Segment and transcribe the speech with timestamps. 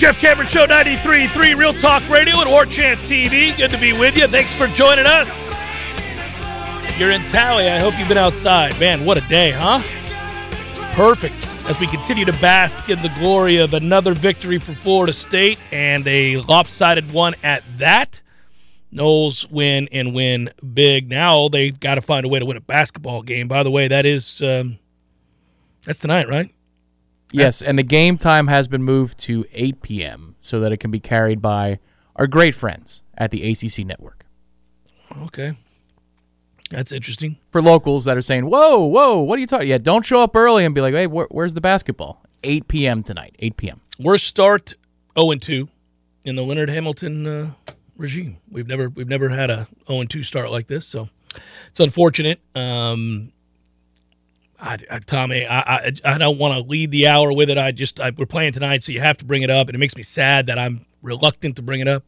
[0.00, 3.54] Jeff Cameron Show 93.3 Real Talk Radio and War Chant TV.
[3.54, 4.26] Good to be with you.
[4.26, 5.28] Thanks for joining us.
[6.98, 8.80] You're in Tally, I hope you've been outside.
[8.80, 9.82] Man, what a day, huh?
[10.94, 11.46] Perfect.
[11.68, 16.08] As we continue to bask in the glory of another victory for Florida State and
[16.08, 18.22] a lopsided one at that.
[18.90, 21.10] Noles win and win big.
[21.10, 23.48] Now they got to find a way to win a basketball game.
[23.48, 24.78] By the way, that is um,
[25.84, 26.50] that's tonight, right?
[27.32, 30.34] Yes, and the game time has been moved to 8 p.m.
[30.40, 31.78] so that it can be carried by
[32.16, 34.24] our great friends at the ACC network.
[35.22, 35.56] Okay.
[36.70, 37.36] That's interesting.
[37.50, 40.36] For locals that are saying, "Whoa, whoa, what are you talking?" Yeah, don't show up
[40.36, 43.02] early and be like, "Hey, wh- where's the basketball?" 8 p.m.
[43.02, 43.34] tonight.
[43.40, 43.80] 8 p.m.
[43.98, 44.74] Worst start
[45.18, 45.68] 0 and 2
[46.24, 47.50] in the Leonard Hamilton uh,
[47.96, 48.38] regime.
[48.50, 51.08] We've never we've never had a 0 and 2 start like this, so
[51.70, 52.38] it's unfortunate.
[52.54, 53.32] Um,
[54.60, 57.58] I, I, Tommy, I, I I don't want to lead the hour with it.
[57.58, 59.78] I just I, we're playing tonight, so you have to bring it up, and it
[59.78, 62.04] makes me sad that I'm reluctant to bring it up.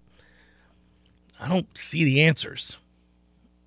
[1.41, 2.77] I don't see the answers.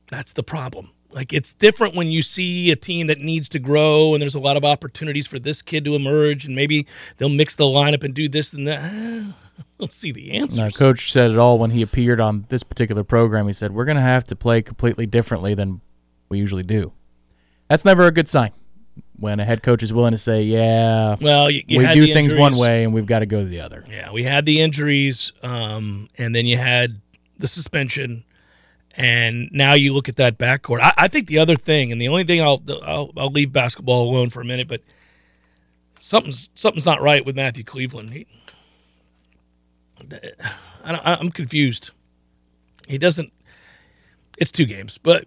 [0.08, 0.92] That's the problem.
[1.12, 4.40] Like it's different when you see a team that needs to grow and there's a
[4.40, 6.88] lot of opportunities for this kid to emerge and maybe
[7.18, 8.82] they'll mix the lineup and do this and that.
[9.58, 10.60] I don't see the answers.
[10.60, 13.48] Our coach said it all when he appeared on this particular program.
[13.48, 15.80] He said, "We're going to have to play completely differently than
[16.28, 16.92] we usually do."
[17.70, 18.52] That's never a good sign.
[19.18, 22.34] When a head coach is willing to say, "Yeah, Well, you, you we do things
[22.34, 26.10] one way and we've got to go the other." Yeah, we had the injuries, um,
[26.18, 27.00] and then you had
[27.38, 28.24] the suspension,
[28.98, 30.80] and now you look at that backcourt.
[30.82, 34.10] I, I think the other thing, and the only thing I'll, I'll I'll leave basketball
[34.10, 34.82] alone for a minute, but
[36.00, 38.12] something's something's not right with Matthew Cleveland.
[38.12, 38.28] He,
[40.84, 41.92] I don't, I'm confused.
[42.88, 43.32] He doesn't.
[44.38, 45.26] It's two games, but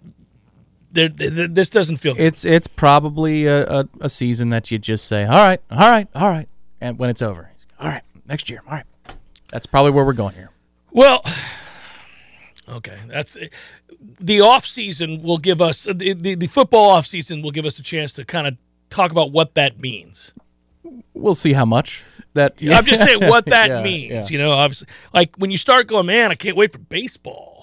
[0.92, 2.14] there, th- this doesn't feel.
[2.14, 2.22] good.
[2.24, 6.08] It's it's probably a, a, a season that you just say, "All right, all right,
[6.14, 6.48] all right,"
[6.80, 7.50] and when it's over,
[7.80, 8.84] all right, next year, all right.
[9.52, 10.50] That's probably where we're going here.
[10.90, 11.22] Well,
[12.68, 13.48] okay, that's eh,
[14.20, 17.78] the off season will give us the, the the football off season will give us
[17.78, 18.56] a chance to kind of
[18.90, 20.32] talk about what that means.
[21.14, 22.02] We'll see how much
[22.34, 22.54] that.
[22.62, 24.12] I'm just saying what that Yeah, means.
[24.12, 24.26] yeah.
[24.28, 27.57] You know, obviously, like when you start going, man, I can't wait for baseball.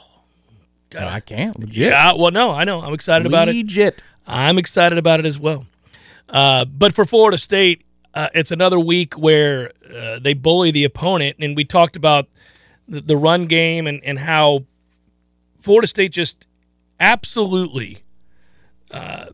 [1.02, 1.60] No, I can't.
[1.60, 1.88] Legit.
[1.88, 2.82] Yeah, well, no, I know.
[2.82, 3.56] I'm excited about it.
[3.56, 4.02] Legit.
[4.28, 5.66] I'm excited about it as well.
[6.30, 7.84] Uh, but for Florida State,
[8.14, 12.28] uh, it's another week where uh, they bully the opponent, and we talked about
[12.88, 14.66] the, the run game and, and how
[15.60, 16.46] Florida State just
[17.00, 18.04] absolutely
[18.92, 19.28] uh,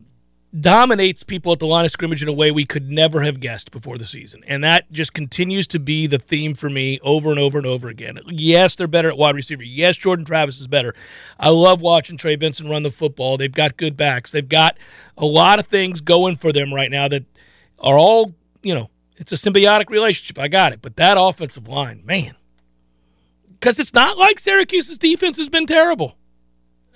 [0.58, 3.70] dominates people at the line of scrimmage in a way we could never have guessed
[3.70, 4.42] before the season.
[4.46, 7.88] And that just continues to be the theme for me over and over and over
[7.88, 8.18] again.
[8.26, 9.62] Yes, they're better at wide receiver.
[9.62, 10.94] Yes, Jordan Travis is better.
[11.40, 13.38] I love watching Trey Benson run the football.
[13.38, 14.30] They've got good backs.
[14.30, 14.76] They've got
[15.16, 17.24] a lot of things going for them right now that
[17.78, 20.38] are all, you know, it's a symbiotic relationship.
[20.38, 20.82] I got it.
[20.82, 22.34] But that offensive line, man,
[23.58, 26.16] because it's not like Syracuse's defense has been terrible.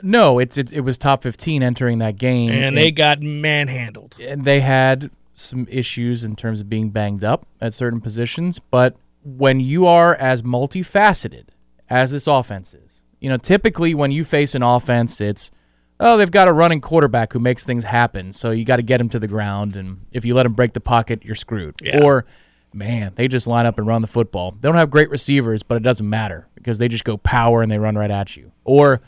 [0.02, 4.16] No, it's it, it was top 15 entering that game, and they got manhandled.
[4.20, 8.58] And they had some issues in terms of being banged up at certain positions.
[8.58, 11.48] But when you are as multifaceted
[11.88, 15.50] as this offense is, you know, typically when you face an offense, it's
[15.98, 19.00] oh they've got a running quarterback who makes things happen, so you got to get
[19.00, 21.74] him to the ground, and if you let him break the pocket, you're screwed.
[21.82, 22.02] Yeah.
[22.02, 22.26] Or
[22.72, 24.52] man, they just line up and run the football.
[24.52, 27.72] They don't have great receivers, but it doesn't matter because they just go power and
[27.72, 28.52] they run right at you.
[28.64, 29.00] Or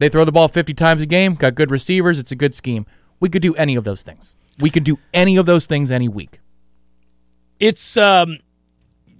[0.00, 2.86] they throw the ball 50 times a game, got good receivers, it's a good scheme.
[3.20, 4.34] We could do any of those things.
[4.58, 6.40] We could do any of those things any week.
[7.58, 8.38] It's um,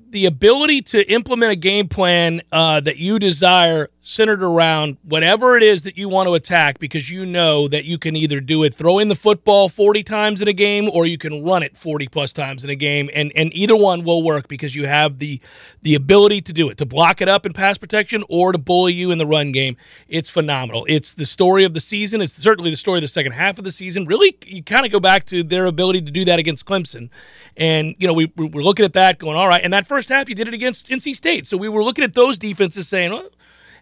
[0.08, 5.62] the ability to implement a game plan uh, that you desire centered around whatever it
[5.62, 8.74] is that you want to attack because you know that you can either do it
[8.74, 12.32] throwing the football 40 times in a game or you can run it 40 plus
[12.32, 13.08] times in a game.
[13.14, 15.40] And and either one will work because you have the
[15.82, 18.92] the ability to do it to block it up in pass protection or to bully
[18.94, 19.76] you in the run game.
[20.08, 20.84] It's phenomenal.
[20.88, 22.20] It's the story of the season.
[22.20, 24.06] It's certainly the story of the second half of the season.
[24.06, 27.10] Really you kind of go back to their ability to do that against Clemson.
[27.56, 29.62] And you know we we're looking at that going all right.
[29.62, 31.46] And that first half you did it against NC State.
[31.46, 33.28] So we were looking at those defenses saying well,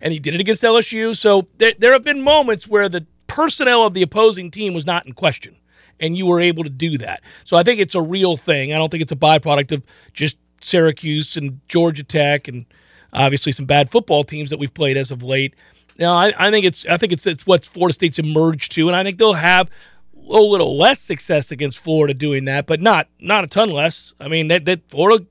[0.01, 1.17] and he did it against LSU.
[1.17, 5.07] So there, there have been moments where the personnel of the opposing team was not
[5.07, 5.57] in question,
[6.01, 7.23] and you were able to do that.
[7.45, 8.73] So I think it's a real thing.
[8.73, 12.67] I don't think it's a byproduct of just Syracuse and Georgia Tech and
[13.13, 15.55] obviously some bad football teams that we've played as of late.
[15.99, 18.97] Now I, I think it's I think it's it's what Florida State's emerged to, and
[18.97, 19.69] I think they'll have
[20.17, 24.13] a little less success against Florida doing that, but not not a ton less.
[24.21, 25.27] I mean that that Florida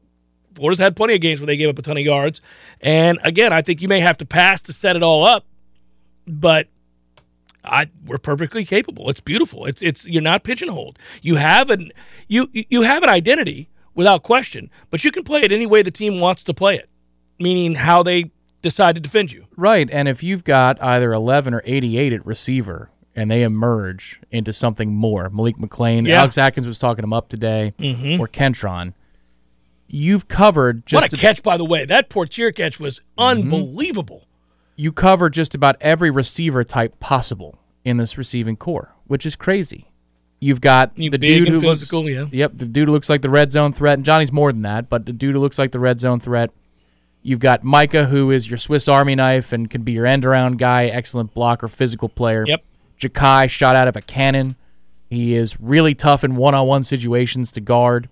[0.58, 2.42] Florida's had plenty of games where they gave up a ton of yards.
[2.82, 5.46] And again, I think you may have to pass to set it all up,
[6.28, 6.68] but
[7.64, 9.10] I we're perfectly capable.
[9.10, 9.66] It's beautiful.
[9.66, 10.98] It's it's you're not pigeonholed.
[11.22, 11.92] You have an
[12.28, 15.92] you you have an identity without question, but you can play it any way the
[15.92, 16.90] team wants to play it,
[17.40, 18.32] meaning how they
[18.62, 19.46] decide to defend you.
[19.56, 24.54] Right, and if you've got either 11 or 88 at receiver and they emerge into
[24.54, 26.20] something more, Malik McClain, Yeah.
[26.20, 28.20] Alex Atkins was talking them up today, Mhm.
[28.20, 28.94] or Kentron,
[29.88, 31.86] you've covered just what a catch, by the way!
[31.86, 33.22] That Poitier catch was mm-hmm.
[33.22, 34.28] unbelievable.
[34.78, 39.92] you cover just about every receiver type possible in this receiving core, which is crazy.
[40.40, 42.26] You've got You the dude who physical, looks, yeah.
[42.32, 44.88] Yep, the dude who looks like the red zone threat, and Johnny's more than that,
[44.88, 46.52] but the dude who looks like the red zone threat.
[47.24, 50.60] You've got Mycah, who is your Swiss Army knife and can be your end around
[50.60, 52.46] guy, excellent blocker, physical player.
[52.48, 52.64] Yep.
[53.00, 54.56] Ja'Khi shot out of a cannon.
[55.10, 58.08] He is really tough in one on one situations to guard.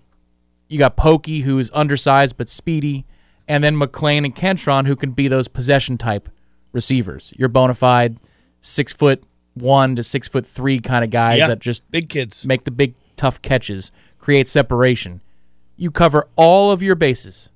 [0.68, 3.06] You got Pokey, who is undersized but speedy,
[3.48, 6.28] and then McClain and Kentron, who can be those possession type
[6.72, 7.32] receivers.
[7.36, 8.18] Your bona fide
[8.60, 9.22] six foot
[9.54, 12.70] one to six foot three kind of guys Yeah, that just big kids make the
[12.70, 15.22] big tough catches, create separation.
[15.76, 17.50] You cover all of your bases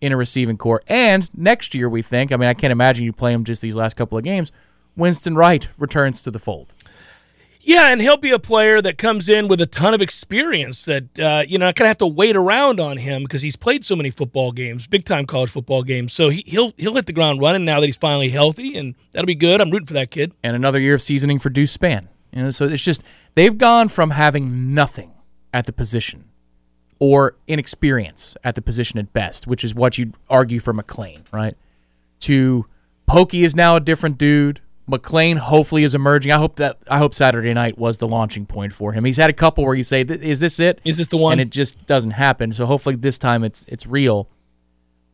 [0.00, 0.82] in a receiving core.
[0.86, 3.74] And next year, we think, I mean, I can't imagine you play him just these
[3.76, 4.52] last couple of games.
[4.96, 6.74] Winston Wright returns to the fold.
[7.66, 11.18] Yeah, and he'll be a player that comes in with a ton of experience that,
[11.18, 13.86] uh, you know, I kind of have to wait around on him because he's played
[13.86, 16.12] so many football games, big time college football games.
[16.12, 19.26] So he, he'll he'll hit the ground running now that he's finally healthy, and that'll
[19.26, 19.62] be good.
[19.62, 20.32] I'm rooting for that kid.
[20.42, 22.08] and another year of seasoning for Deuce Spann.
[22.32, 23.02] You know, so it's just
[23.34, 25.12] they've gone from having nothing
[25.52, 26.24] at the position
[26.98, 31.56] or inexperience at the position at best, which is what you'd argue for McClain, right?
[32.20, 32.66] To
[33.06, 34.60] Pokey is now a different dude.
[34.88, 36.32] McClain hopefully is emerging.
[36.32, 39.04] I hope that I hope Saturday night was the launching point for him.
[39.04, 40.80] He's had a couple where you say, "Is this it?
[40.84, 42.52] Is this the one?" And it just doesn't happen.
[42.52, 44.28] So hopefully this time it's it's real.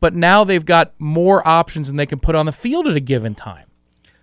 [0.00, 3.00] But now they've got more options than they can put on the field at a
[3.00, 3.66] given time.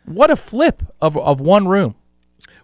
[0.06, 1.96] What a flip of of one room.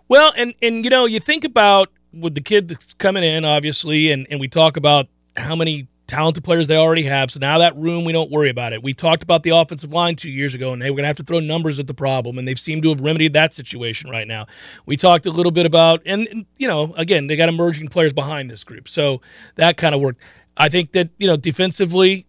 [0.10, 4.12] Well, and and you know, you think about with the kid that's coming in, obviously,
[4.12, 5.08] and and we talk about
[5.38, 7.32] how many talented players they already have.
[7.32, 8.84] So now that room, we don't worry about it.
[8.84, 11.18] We talked about the offensive line two years ago, and they were going to have
[11.18, 14.28] to throw numbers at the problem, and they've seemed to have remedied that situation right
[14.28, 14.46] now.
[14.86, 18.14] We talked a little bit about, and, and you know, again, they got emerging players
[18.14, 19.22] behind this group, so
[19.56, 20.22] that kind of worked.
[20.56, 22.28] I think that you know, defensively,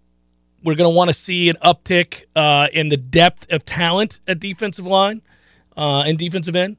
[0.62, 4.40] we're going to want to see an uptick uh, in the depth of talent at
[4.40, 5.20] defensive line
[5.76, 6.78] uh, and defensive end.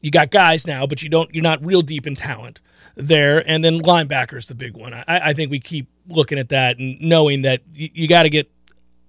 [0.00, 1.32] You got guys now, but you don't.
[1.34, 2.60] You're not real deep in talent
[2.96, 3.48] there.
[3.48, 4.92] And then linebackers the big one.
[4.92, 8.30] I, I think we keep looking at that and knowing that you, you got to
[8.30, 8.50] get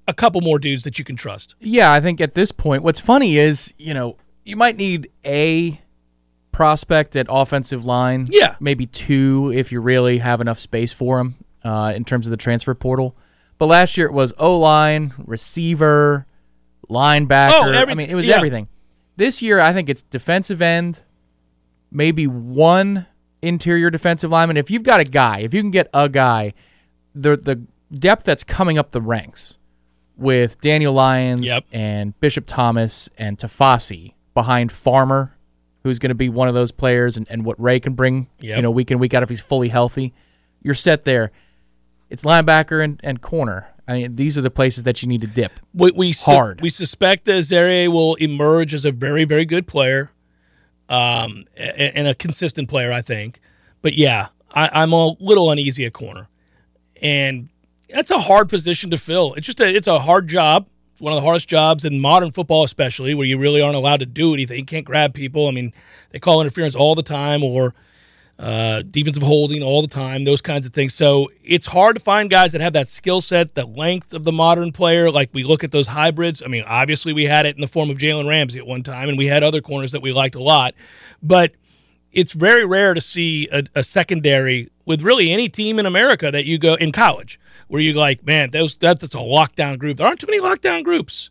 [0.07, 1.55] a couple more dudes that you can trust.
[1.59, 5.81] Yeah, I think at this point, what's funny is, you know, you might need a
[6.51, 8.27] prospect at offensive line.
[8.29, 8.55] Yeah.
[8.59, 12.37] Maybe two if you really have enough space for them uh, in terms of the
[12.37, 13.15] transfer portal.
[13.57, 16.25] But last year it was O line, receiver,
[16.89, 17.51] linebacker.
[17.53, 18.37] Oh, every- I mean, it was yeah.
[18.37, 18.69] everything.
[19.17, 21.01] This year, I think it's defensive end,
[21.91, 23.07] maybe one
[23.41, 24.57] interior defensive lineman.
[24.57, 26.53] If you've got a guy, if you can get a guy,
[27.15, 27.61] the the
[27.97, 29.57] depth that's coming up the ranks
[30.17, 31.65] with Daniel Lyons Yep.
[31.71, 35.35] and Bishop Thomas and Tafasi behind Farmer,
[35.83, 38.55] who's going to be one of those players, and, and what Ray can bring, Yep.
[38.57, 40.13] you know, week in week out if he's fully healthy,
[40.61, 41.31] you're set there.
[42.09, 43.67] It's linebacker and, and corner.
[43.87, 45.59] I mean, these are the places that you need to dip.
[45.73, 46.61] We, we su- Hard.
[46.61, 50.11] we suspect that Zare will emerge as a very, very good player,
[50.89, 53.39] um, and a consistent player, I think.
[53.81, 56.27] But yeah, I, I'm a little uneasy at corner,
[57.01, 57.49] and
[57.89, 59.33] that's a hard position to fill.
[59.35, 60.67] It's just a, it's a hard job.
[60.93, 63.99] It's one of the hardest jobs in modern football, especially where you really aren't allowed
[63.99, 64.57] to do anything.
[64.59, 65.47] You can't grab people.
[65.47, 65.73] I mean,
[66.11, 67.75] they call interference all the time, or
[68.39, 70.93] uh, defensive holding all the time, those kinds of things.
[70.93, 74.31] So it's hard to find guys that have that skill set, the length of the
[74.31, 75.09] modern player.
[75.09, 76.43] Like we look at those hybrids.
[76.43, 79.09] I mean, obviously we had it in the form of Jalen Ramsey at one time,
[79.09, 80.75] and we had other corners that we liked a lot.
[81.23, 81.53] But
[82.11, 86.45] it's very rare to see a, a secondary with really any team in America that
[86.45, 89.97] you go in college where you like, man, those that, that's a lockdown group.
[89.97, 91.29] There aren't too many lockdown groups.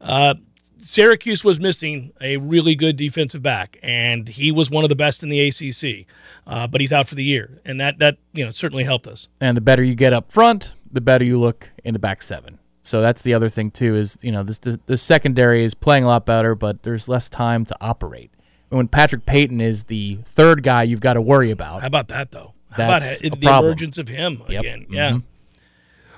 [0.00, 0.34] Uh,
[0.80, 5.22] Syracuse was missing a really good defensive back, and he was one of the best
[5.22, 6.06] in the ACC.
[6.46, 9.28] Uh, but he's out for the year, and that that you know certainly helped us.
[9.40, 12.58] And the better you get up front, the better you look in the back seven.
[12.82, 16.04] So that's the other thing too is you know this the, the secondary is playing
[16.04, 18.30] a lot better, but there's less time to operate.
[18.70, 22.08] And when Patrick Payton is the third guy you've got to worry about, How about
[22.08, 22.54] that though?
[22.70, 23.72] How That's about the problem.
[23.72, 24.60] emergence of him Yep.
[24.60, 24.86] again?
[24.90, 25.10] Yeah.
[25.12, 25.22] Mhm.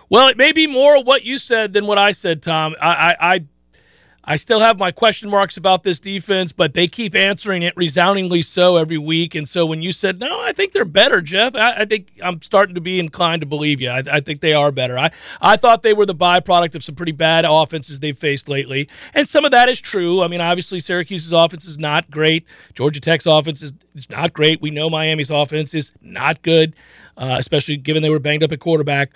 [0.08, 2.74] Well, it may be more what you said than what I said, Tom.
[2.82, 3.44] I, I, I,
[4.22, 8.42] I still have my question marks about this defense, but they keep answering it resoundingly
[8.42, 9.34] so every week.
[9.34, 12.42] And so when you said, no, I think they're better, Jeff, I, I think I'm
[12.42, 13.88] starting to be inclined to believe you.
[13.88, 14.98] I, I think they are better.
[14.98, 15.10] I,
[15.40, 18.88] I thought they were the byproduct of some pretty bad offenses they've faced lately.
[19.14, 20.22] And some of that is true.
[20.22, 22.44] I mean, obviously, Syracuse's offense is not great.
[22.74, 23.72] Georgia Tech's offense is,
[24.08, 24.62] not great.
[24.62, 26.74] We know Miami's offense is not good,
[27.16, 29.10] uh, especially given they were banged up at quarterback.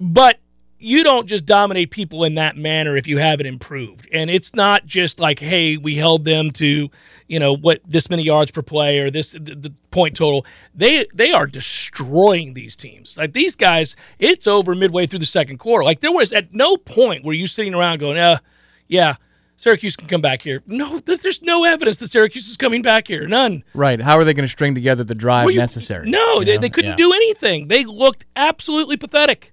[0.00, 0.38] But
[0.78, 4.08] you don't just dominate people in that manner if you haven't improved.
[4.12, 6.88] And it's not just like, hey, we held them to,
[7.26, 10.46] you know, what this many yards per play or this the, the point total.
[10.74, 13.16] They they are destroying these teams.
[13.16, 15.84] Like these guys, it's over midway through the second quarter.
[15.84, 18.38] Like there was at no point were you sitting around going, uh,
[18.86, 19.16] yeah,
[19.56, 20.62] Syracuse can come back here.
[20.66, 23.26] No, there's, there's no evidence that Syracuse is coming back here.
[23.26, 23.64] None.
[23.74, 24.00] right?
[24.00, 26.08] How are they going to string together the drive Well, you- necessary?
[26.08, 26.96] No, they, they couldn't Yeah.
[26.96, 27.66] do anything.
[27.66, 29.52] They looked absolutely pathetic.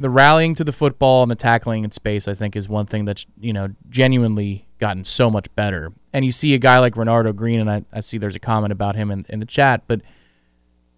[0.00, 3.04] The rallying to the football and the tackling in space, I think, is one thing
[3.04, 5.92] that's you know genuinely gotten so much better.
[6.12, 8.72] And you see a guy like Renardo Green, and I, I see there's a comment
[8.72, 10.00] about him in, in the chat, but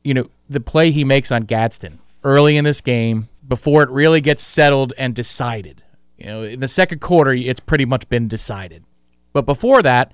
[0.05, 4.21] you know the play he makes on Gadsden early in this game before it really
[4.21, 5.83] gets settled and decided.
[6.17, 8.85] You know, in the second quarter, it's pretty much been decided.
[9.33, 10.13] But before that,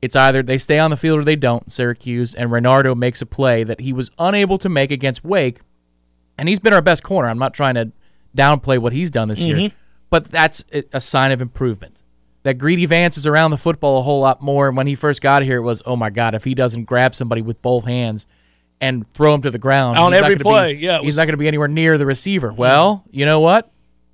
[0.00, 1.70] it's either they stay on the field or they don't.
[1.70, 5.60] Syracuse and Renardo makes a play that he was unable to make against Wake,
[6.38, 7.28] and he's been our best corner.
[7.28, 7.92] I'm not trying to
[8.36, 9.76] downplay what he's done this year, mm-hmm.
[10.10, 12.02] but that's a- sign of improvement.
[12.42, 14.68] That Greedy Vance is around the football a whole lot more.
[14.68, 17.14] And when he first got here, it was, oh my God, if he doesn't grab
[17.14, 18.26] somebody with both hands
[18.80, 21.24] and throw him to the ground On every gonna be- play, yeah, it he's not
[21.24, 22.52] going to be anywhere near the receiver.
[22.52, 23.70] Well, you know what?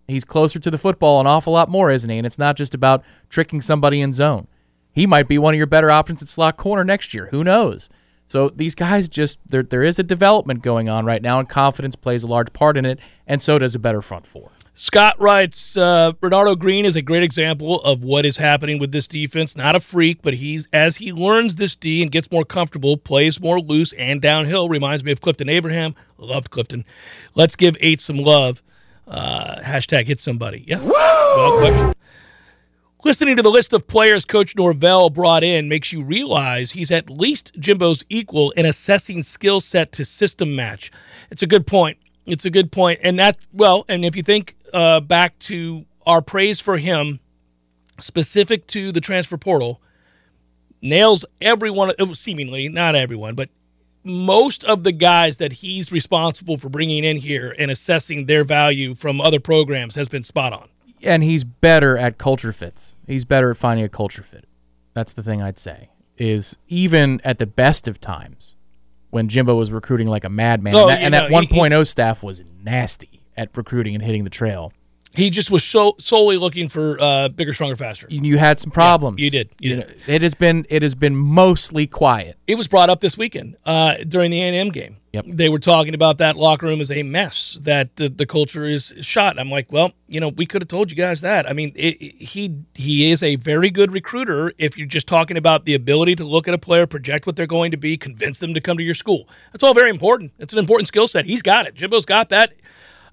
[0.06, 2.18] He's closer to the football an awful lot more, isn't he?
[2.18, 4.46] And it's not just about tricking somebody in zone.
[4.92, 7.28] He might be one of your better options at slot corner next year.
[7.30, 7.88] Who knows?
[8.30, 11.96] So these guys just there there is a development going on right now, and confidence
[11.96, 14.52] plays a large part in it, and so does a better front four.
[14.72, 19.08] Scott writes, uh, Bernardo Green is a great example of what is happening with this
[19.08, 19.56] defense.
[19.56, 23.40] Not a freak, but he's as he learns this D and gets more comfortable, plays
[23.40, 24.68] more loose and downhill.
[24.68, 25.96] Reminds me of Clifton Abraham.
[26.16, 26.84] Loved Clifton.
[27.34, 28.62] Let's give eight some love.
[29.08, 30.64] Uh, hashtag hit somebody.
[30.68, 31.92] Yeah.
[33.02, 37.08] Listening to the list of players Coach Norvell brought in makes you realize he's at
[37.08, 40.92] least Jimbo's equal in assessing skill set to system match.
[41.30, 41.96] It's a good point.
[42.26, 43.00] It's a good point.
[43.02, 47.20] And that, well, and if you think uh, back to our praise for him
[48.00, 49.80] specific to the transfer portal,
[50.82, 53.48] nails everyone, uh, seemingly, not everyone, but
[54.04, 58.94] most of the guys that he's responsible for bringing in here and assessing their value
[58.94, 60.69] from other programs has been spot on.
[61.04, 62.96] And he's better at culture fits.
[63.06, 64.46] He's better at finding a culture fit.
[64.94, 65.90] That's the thing I'd say.
[66.18, 68.54] Is even at the best of times,
[69.08, 71.86] when Jimbo was recruiting like a madman, Oh, and that, and know, that he- 1.0
[71.86, 74.72] staff was nasty at recruiting and hitting the trail.
[75.14, 78.06] He just was so solely looking for uh, bigger, stronger, faster.
[78.08, 79.18] You you had some problems.
[79.22, 79.50] you did.
[79.58, 79.78] You did.
[79.80, 82.36] know, it has been it has been mostly quiet.
[82.46, 84.98] It was brought up this weekend uh, during the A&M game.
[85.12, 85.24] Yep.
[85.26, 88.94] They were talking about that locker room as a mess, that the, the culture is
[89.00, 89.40] shot.
[89.40, 91.50] I'm like, well, you know, we could have told you guys that.
[91.50, 95.36] I mean, it, it- he he is a very good recruiter if you're just talking
[95.36, 98.38] about the ability to look at a player, project what they're going to be, convince
[98.38, 99.28] them to come to your school.
[99.52, 100.32] That's all very important.
[100.38, 101.26] It's an important skill set.
[101.26, 101.74] He's got it.
[101.74, 102.52] Jimbo's got that.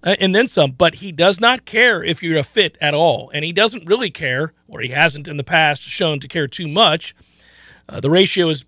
[0.08, 0.72] Uh, and then some.
[0.72, 4.10] But he does not care if you're a fit at all, and he doesn't really
[4.10, 7.14] care, or he hasn't in the past shown to care too much.
[7.90, 8.66] Uh, the ratio is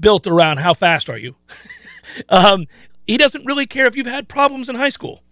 [0.00, 1.34] built around how fast are you.
[2.28, 2.66] um,
[3.06, 5.22] he doesn't really care if you've had problems in high school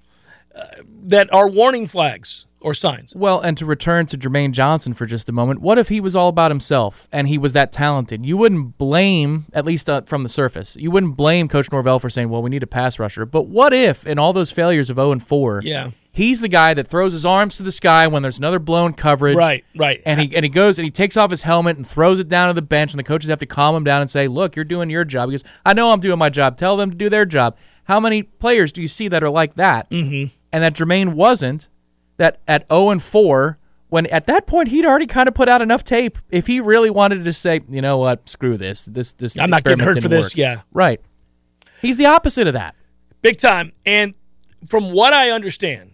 [0.56, 0.66] uh,
[1.04, 3.14] that are warning flags or signs.
[3.14, 6.16] Well, and to return to Jermaine Johnson for just a moment, what if he was
[6.16, 8.24] all about himself and he was that talented?
[8.26, 12.10] You wouldn't blame, at least uh, from the surface, you wouldn't blame Coach Norvell for
[12.10, 14.96] saying, "Well, we need a pass rusher." But what if, in all those failures of
[14.96, 15.90] 0 and 4, yeah.
[16.10, 19.36] He's the guy that throws his arms to the sky when there's another blown coverage.
[19.36, 20.00] Right, right.
[20.06, 22.48] And he and he goes and he takes off his helmet and throws it down
[22.48, 24.64] to the bench, and the coaches have to calm him down and say, "Look, you're
[24.64, 26.56] doing your job." He goes, "I know I'm doing my job.
[26.56, 29.56] Tell them to do their job." How many players do you see that are like
[29.56, 29.90] that?
[29.90, 30.34] Mm-hmm.
[30.52, 31.68] And that Jermaine wasn't.
[32.18, 33.58] That at 0 and 4,
[33.90, 36.16] when at that point he'd already kind of put out enough tape.
[36.30, 39.64] If he really wanted to say, you know what, screw this, this this I'm not
[39.64, 40.24] getting hurt for this.
[40.24, 40.34] Work.
[40.34, 40.98] Yeah, right.
[41.82, 42.74] He's the opposite of that,
[43.20, 43.72] big time.
[43.84, 44.14] And
[44.66, 45.92] from what I understand,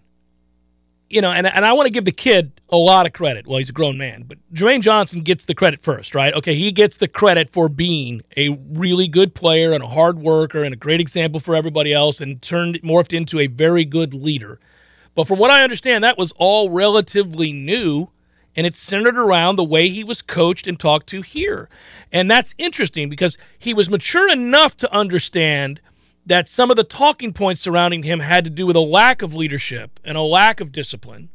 [1.09, 3.45] you know, and, and I want to give the kid a lot of credit.
[3.45, 6.33] Well, he's a grown man, but Jermaine Johnson gets the credit first, right?
[6.33, 10.63] Okay, he gets the credit for being a really good player and a hard worker
[10.63, 14.59] and a great example for everybody else and turned morphed into a very good leader.
[15.15, 18.09] But from what I understand, that was all relatively new
[18.55, 21.69] and it's centered around the way he was coached and talked to here.
[22.11, 25.81] And that's interesting because he was mature enough to understand–
[26.25, 29.35] that some of the talking points surrounding him had to do with a lack of
[29.35, 31.29] leadership and a lack of discipline.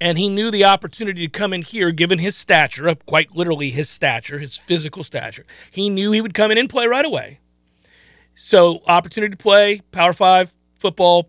[0.00, 3.70] And he knew the opportunity to come in here, given his stature, uh, quite literally
[3.70, 5.44] his stature, his physical stature.
[5.72, 7.38] He knew he would come in and play right away.
[8.34, 11.28] So, opportunity to play Power Five football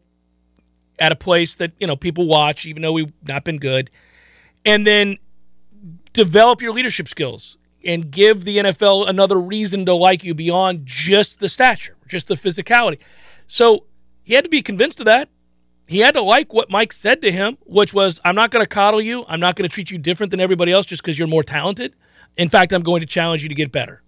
[1.00, 3.92] at a place that you know people watch, even though we've not been good,
[4.66, 5.18] and then
[6.14, 11.40] develop your leadership skills and give the NFL another reason to like you beyond just
[11.40, 13.00] the stature, just the physicality.
[13.48, 13.86] So
[14.24, 15.30] he had to be convinced of that.
[15.86, 18.70] He had to like what Mike said to him, which was, I'm not going to
[18.70, 19.26] coddle you.
[19.28, 21.94] I'm not going to treat you different than everybody else just because you're more talented.
[22.38, 24.02] In fact, I'm going to challenge you to get better.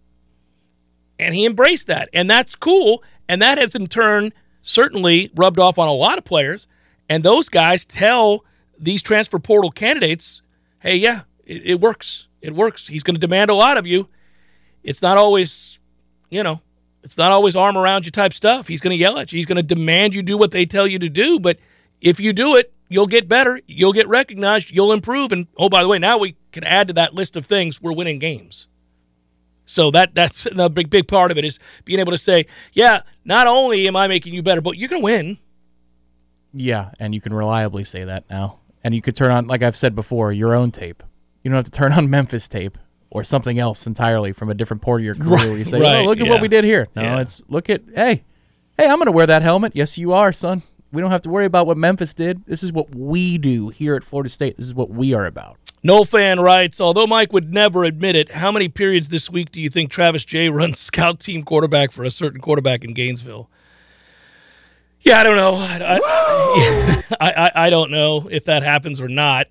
[1.19, 2.09] And he embraced that.
[2.13, 3.03] And that's cool.
[3.27, 6.67] And that has in turn certainly rubbed off on a lot of players.
[7.09, 8.45] And those guys tell
[8.79, 10.41] these transfer portal candidates,
[10.79, 12.27] hey, yeah, it, it works.
[12.41, 12.87] It works.
[12.87, 14.07] He's going to demand a lot of you.
[14.83, 15.79] It's not always,
[16.29, 16.61] you know,
[17.05, 18.67] it's not always arm around you type stuff.
[18.67, 19.37] He's going to yell at you.
[19.37, 21.39] He's going to demand you do what they tell you to do.
[21.39, 21.59] But
[22.01, 23.61] if you do it, you'll get better.
[23.67, 24.71] You'll get recognized.
[24.71, 25.31] You'll improve.
[25.31, 27.79] And oh, by the way, now we can add to that list of things.
[27.79, 28.67] We're winning games.
[29.67, 33.01] So that that's a big big part of it is being able to say, yeah,
[33.23, 35.37] not only am I making you better, but you're going to win.
[36.53, 38.61] Yeah, and you can reliably say that now.
[38.83, 41.03] And you could turn on, like I've said before, your own tape.
[41.43, 42.79] You don't have to turn on Memphis tape
[43.15, 45.79] or something else entirely from a different part of your career right, where you say,
[45.79, 46.31] right, "Oh, look at yeah.
[46.33, 47.21] what we did here." No, yeah.
[47.21, 48.25] it's look at hey,
[48.77, 49.71] hey, I'm going to wear that helmet.
[49.73, 50.63] Yes, you are, son.
[50.91, 52.45] We don't have to worry about what Memphis did.
[52.45, 54.57] This is what we do here at Florida State.
[54.57, 55.57] This is what we are about.
[55.81, 59.61] No fan writes, although Mike would never admit it, how many periods this week do
[59.61, 63.49] you think Travis Jay runs scout team quarterback for a certain quarterback in Gainesville?
[64.99, 65.55] Yeah, I don't know.
[65.55, 69.47] I, I, I, I, don't know if that happens or not.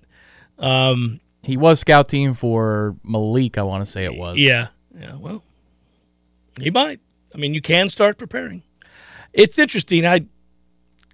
[0.59, 4.37] Um, he was scout team for Malik, I want to say it was.
[4.37, 4.69] Yeah.
[4.99, 5.15] Yeah.
[5.15, 5.43] Well,
[6.59, 6.99] he might.
[7.33, 8.63] I mean, you can start preparing.
[9.31, 10.07] It's interesting.
[10.07, 10.25] I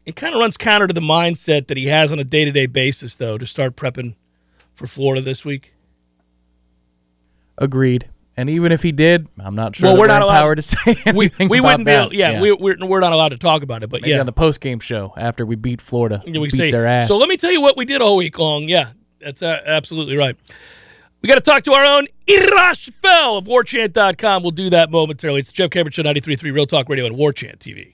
[0.06, 2.52] it kind of runs counter to the mindset that he has on a day to
[2.52, 4.16] day basis, though, to start prepping
[4.74, 5.74] for Florida this week.
[7.58, 8.08] Agreed.
[8.38, 9.90] And even if he did, I'm not sure.
[9.90, 11.50] Well, we're not allowed to say anything.
[11.50, 12.12] We, we wouldn't that.
[12.12, 12.18] be.
[12.18, 12.42] yeah, yeah.
[12.42, 13.90] We, we're we're not allowed to talk about it.
[13.90, 16.56] But Maybe yeah, on the post game show after we beat Florida, yeah, we beat
[16.56, 17.10] say, their ass.
[17.10, 18.70] So let me tell you what we did all week long.
[18.70, 18.92] Yeah,
[19.24, 20.36] that's uh, absolutely right.
[21.22, 24.42] We got to talk to our own Ira Schoffel of WarChant.com.
[24.42, 25.42] We'll do that momentarily.
[25.42, 27.94] It's Jeff Cameron Show 93.3 Real Talk Radio and WarChant TV.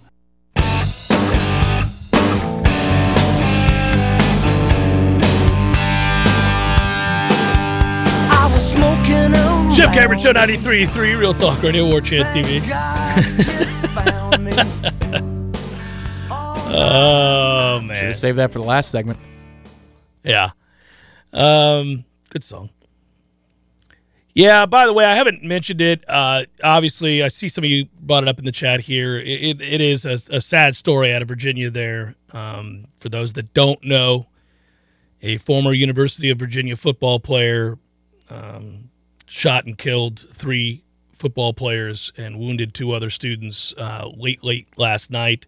[9.73, 12.61] Jeff Cameron Show 93.3 Real Talk Radio War Chant TV.
[16.29, 19.19] oh man, Should have saved that for the last segment.
[20.23, 20.49] yeah.
[21.33, 22.69] Um, good song.
[24.33, 24.65] Yeah.
[24.65, 26.03] By the way, I haven't mentioned it.
[26.07, 29.17] Uh, obviously, I see some of you brought it up in the chat here.
[29.17, 29.27] It,
[29.59, 31.69] it, it is a, a sad story out of Virginia.
[31.69, 34.27] There, um, for those that don't know,
[35.21, 37.77] a former University of Virginia football player
[38.29, 38.89] um,
[39.31, 45.09] shot and killed three football players and wounded two other students uh, late, late last
[45.09, 45.45] night.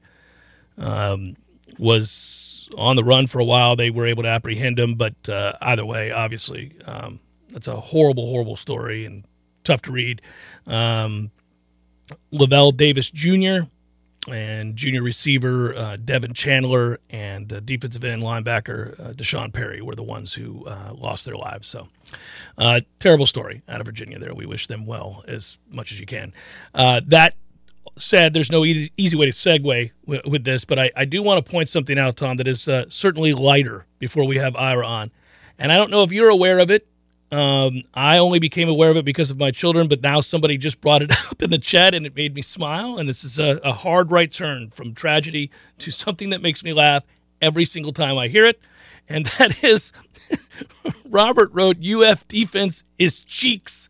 [0.78, 1.36] Um,
[1.78, 3.76] was on the run for a while.
[3.76, 7.20] They were able to apprehend him, but uh, either way, obviously, um,
[7.50, 9.26] that's a horrible, horrible story and
[9.66, 10.22] tough to read.
[10.66, 11.30] Um,
[12.32, 13.68] Lavelle Davis Jr.
[14.28, 19.96] and junior receiver uh, Devin Chandler and uh, defensive end linebacker uh, Deshaun Perry were
[19.96, 21.68] the ones who uh, lost their lives.
[21.68, 21.88] So,
[22.58, 24.20] uh, terrible story out of Virginia.
[24.20, 26.34] There, we wish them well as much as you can.
[26.74, 27.36] Uh, that
[27.98, 31.22] said, there's no easy, easy way to segue w- with this, but I, I do
[31.22, 35.12] want to point something out, Tom, that is certainly lighter before we have Ira on.
[35.60, 36.88] And I don't know if you're aware of it.
[37.34, 40.80] Um, I only became aware of it because of my children, but now somebody just
[40.80, 43.00] brought it up in the chat and it made me smile.
[43.00, 46.74] And this is a, a hard right turn from tragedy to something that makes me
[46.74, 47.04] laugh
[47.42, 48.62] every single time I hear it.
[49.10, 49.92] And that is
[51.10, 53.90] Robert wrote, UF defense is cheeks.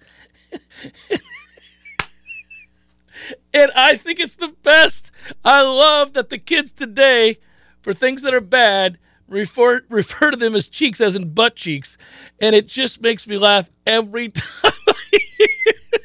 [3.54, 5.12] and I think it's the best.
[5.44, 7.40] I love that the kids today,
[7.82, 11.98] for things that are bad, refer refer to them as cheeks as in butt cheeks,
[12.40, 14.74] and it just makes me laugh every time.
[14.88, 16.04] I hear it.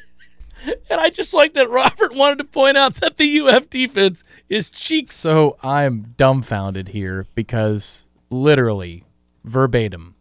[0.89, 4.69] And I just like that Robert wanted to point out that the UF defense is
[4.69, 5.13] cheeks.
[5.13, 9.05] So I'm dumbfounded here because literally,
[9.43, 10.15] verbatim,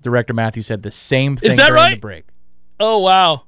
[0.00, 2.24] Director Matthew said the same thing Is that during the break.
[2.78, 3.44] Oh wow.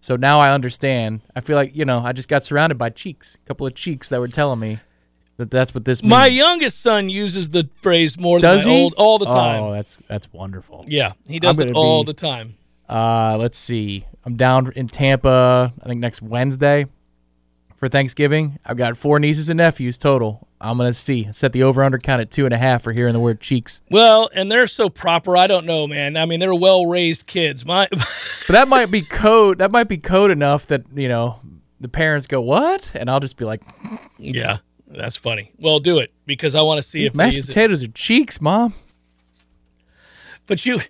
[0.00, 1.22] So now I understand.
[1.34, 4.08] I feel like you know I just got surrounded by cheeks, a couple of cheeks
[4.10, 4.78] that were telling me
[5.36, 6.10] that that's what this means.
[6.10, 8.82] My youngest son uses the phrase more Does than he?
[8.82, 9.62] old all the time.
[9.62, 10.84] Oh, that's that's wonderful.
[10.88, 12.54] yeah, he does it all be- the time.
[12.88, 14.04] Uh, let's see.
[14.24, 15.72] I'm down in Tampa.
[15.82, 16.86] I think next Wednesday
[17.76, 18.58] for Thanksgiving.
[18.64, 20.46] I've got four nieces and nephews total.
[20.60, 21.28] I'm gonna see.
[21.32, 23.80] Set the over under count at two and a half for hearing the word cheeks.
[23.90, 25.36] Well, and they're so proper.
[25.36, 26.16] I don't know, man.
[26.16, 27.64] I mean, they're well raised kids.
[27.66, 27.88] My
[28.46, 29.58] But that might be code.
[29.58, 31.40] That might be code enough that you know
[31.80, 33.62] the parents go what, and I'll just be like,
[34.18, 34.58] yeah,
[34.96, 35.52] that's funny.
[35.58, 37.48] Well, do it because I want to see these if mashed use it.
[37.48, 38.74] potatoes are cheeks, mom.
[40.46, 40.80] But you,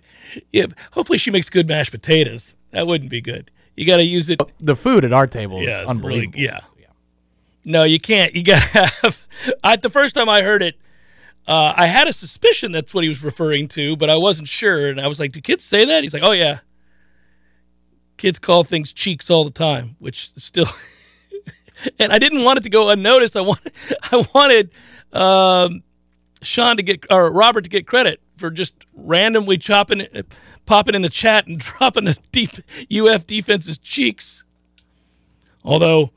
[0.51, 2.53] yeah, hopefully she makes good mashed potatoes.
[2.71, 3.51] That wouldn't be good.
[3.75, 4.41] You got to use it.
[4.59, 6.33] The food at our table is Yeah, it's unbelievable.
[6.37, 6.61] Really, yeah.
[7.65, 8.35] No, you can't.
[8.35, 9.23] You got to have.
[9.63, 10.75] I, the first time I heard it,
[11.47, 14.89] uh, I had a suspicion that's what he was referring to, but I wasn't sure.
[14.89, 16.59] And I was like, "Do kids say that?" He's like, "Oh yeah."
[18.17, 20.67] Kids call things cheeks all the time, which is still.
[21.99, 23.35] and I didn't want it to go unnoticed.
[23.35, 23.71] I wanted,
[24.03, 24.71] I wanted
[25.13, 25.83] um,
[26.41, 30.27] Sean to get or Robert to get credit for just randomly chopping, it,
[30.65, 32.51] popping in the chat and dropping the deep
[32.91, 34.43] UF defense's cheeks.
[35.63, 36.11] Although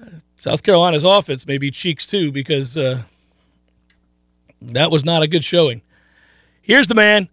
[0.00, 3.02] uh, South Carolina's offense may be cheeks too, because uh,
[4.60, 5.82] that was not a good showing.
[6.60, 7.28] Here's the man,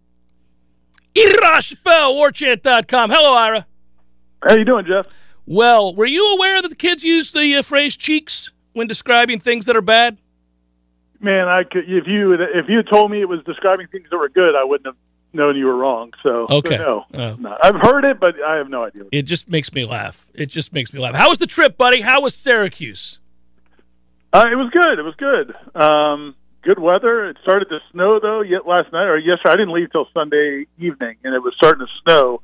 [1.16, 3.10] Ira warchant.com.
[3.10, 3.66] Hello, Ira.
[4.42, 5.06] How you doing, Jeff?
[5.54, 9.66] Well, were you aware that the kids use the uh, phrase cheeks when describing things
[9.66, 10.16] that are bad?
[11.18, 14.28] Man, I could if you if you told me it was describing things that were
[14.28, 14.94] good, I wouldn't have
[15.32, 16.12] known you were wrong.
[16.22, 16.78] So so Okay.
[16.78, 17.56] no, Oh.
[17.64, 19.02] I've heard it, but I have no idea.
[19.10, 20.24] It just makes me laugh.
[20.34, 21.16] It just makes me laugh.
[21.16, 22.00] How was the trip, buddy?
[22.02, 23.18] How was Syracuse?
[24.32, 25.00] Uh, it was good.
[25.00, 25.52] It was good.
[25.74, 27.28] Um, good weather.
[27.28, 28.40] It started to snow though.
[28.42, 31.84] Yet last night or yesterday, I didn't leave till Sunday evening, and it was starting
[31.84, 32.40] to snow.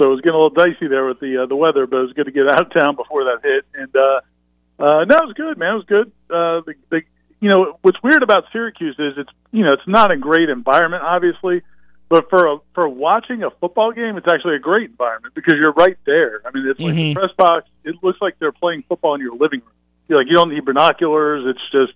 [0.00, 2.02] So it was getting a little dicey there with the uh, the weather, but it
[2.08, 3.66] was good to get out of town before that hit.
[3.74, 4.20] And uh,
[4.82, 5.74] uh, no, it was good, man.
[5.74, 6.06] It was good.
[6.30, 7.02] Uh, the, the
[7.40, 11.02] you know what's weird about Syracuse is it's you know it's not a great environment,
[11.02, 11.60] obviously,
[12.08, 15.72] but for a, for watching a football game, it's actually a great environment because you're
[15.72, 16.40] right there.
[16.46, 17.14] I mean, it's like the Mhm.
[17.16, 17.68] press box.
[17.84, 19.74] It looks like they're playing football in your living room.
[20.08, 21.44] You're like you don't need binoculars.
[21.46, 21.92] It's just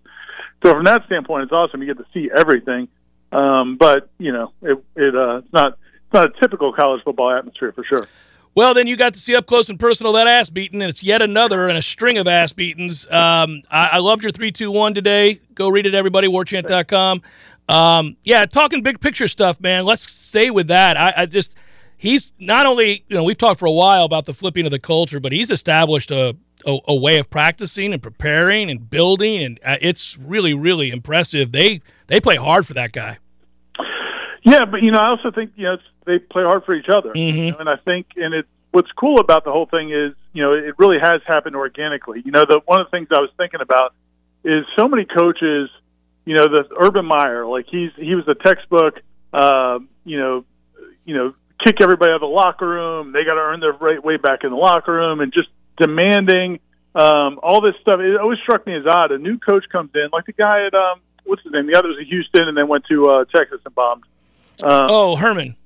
[0.63, 1.81] so from that standpoint, it's awesome.
[1.83, 2.89] You get to see everything.
[3.33, 5.79] Um, but you know, it, it uh, it's not
[6.15, 8.07] not a typical college football atmosphere for sure.
[8.55, 11.03] Well, then you got to see up close and personal that ass beating, and it's
[11.03, 13.05] yet another in a string of ass beatings.
[13.11, 15.41] Um, I, I loved your three, two, one today.
[15.55, 16.29] Go read it, everybody.
[16.29, 17.23] Warchant.com.
[17.69, 19.85] Um, yeah, talking big picture stuff, man.
[19.85, 20.97] Let's stay with that.
[20.97, 21.55] I, I just
[21.97, 24.79] he's not only you know we've talked for a while about the flipping of the
[24.79, 29.59] culture, but he's established a a, a way of practicing and preparing and building, and
[29.65, 31.51] uh, it's really really impressive.
[31.51, 33.19] They they play hard for that guy.
[34.45, 36.89] Yeah, but you know, I also think you know it's, they play hard for each
[36.95, 37.37] other, mm-hmm.
[37.37, 40.43] you know, and I think, and it's what's cool about the whole thing is, you
[40.43, 42.23] know, it really has happened organically.
[42.25, 43.95] You know, the one of the things I was thinking about
[44.45, 45.71] is so many coaches,
[46.27, 49.01] you know, the Urban Meyer, like he's he was a textbook,
[49.33, 50.45] uh, you know,
[51.07, 53.13] you know, kick everybody out of the locker room.
[53.13, 56.61] They got to earn their right way back in the locker room, and just demanding
[56.95, 58.01] um, all this stuff.
[58.01, 59.11] It always struck me as odd.
[59.13, 61.67] A new coach comes in, like the guy at um, what's his name?
[61.67, 64.05] The other was at Houston, and then went to uh, Texas and bombed.
[64.63, 65.57] Um, oh, Herman.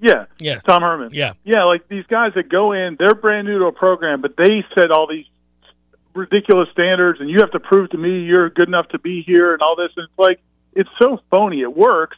[0.00, 1.10] Yeah, yeah, Tom Herman.
[1.12, 4.36] Yeah, yeah, like these guys that go in, they're brand new to a program, but
[4.36, 5.26] they set all these
[6.12, 9.52] ridiculous standards, and you have to prove to me you're good enough to be here,
[9.52, 9.90] and all this.
[9.96, 10.40] And it's like
[10.74, 11.60] it's so phony.
[11.60, 12.16] It works,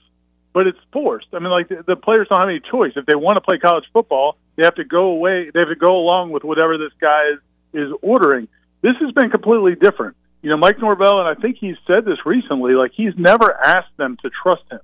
[0.54, 1.26] but it's forced.
[1.34, 2.92] I mean, like the, the players don't have any choice.
[2.96, 5.50] If they want to play college football, they have to go away.
[5.52, 7.40] They have to go along with whatever this guy is
[7.74, 8.48] is ordering.
[8.80, 10.16] This has been completely different.
[10.40, 12.72] You know, Mike Norvell, and I think he's said this recently.
[12.72, 14.80] Like he's never asked them to trust him.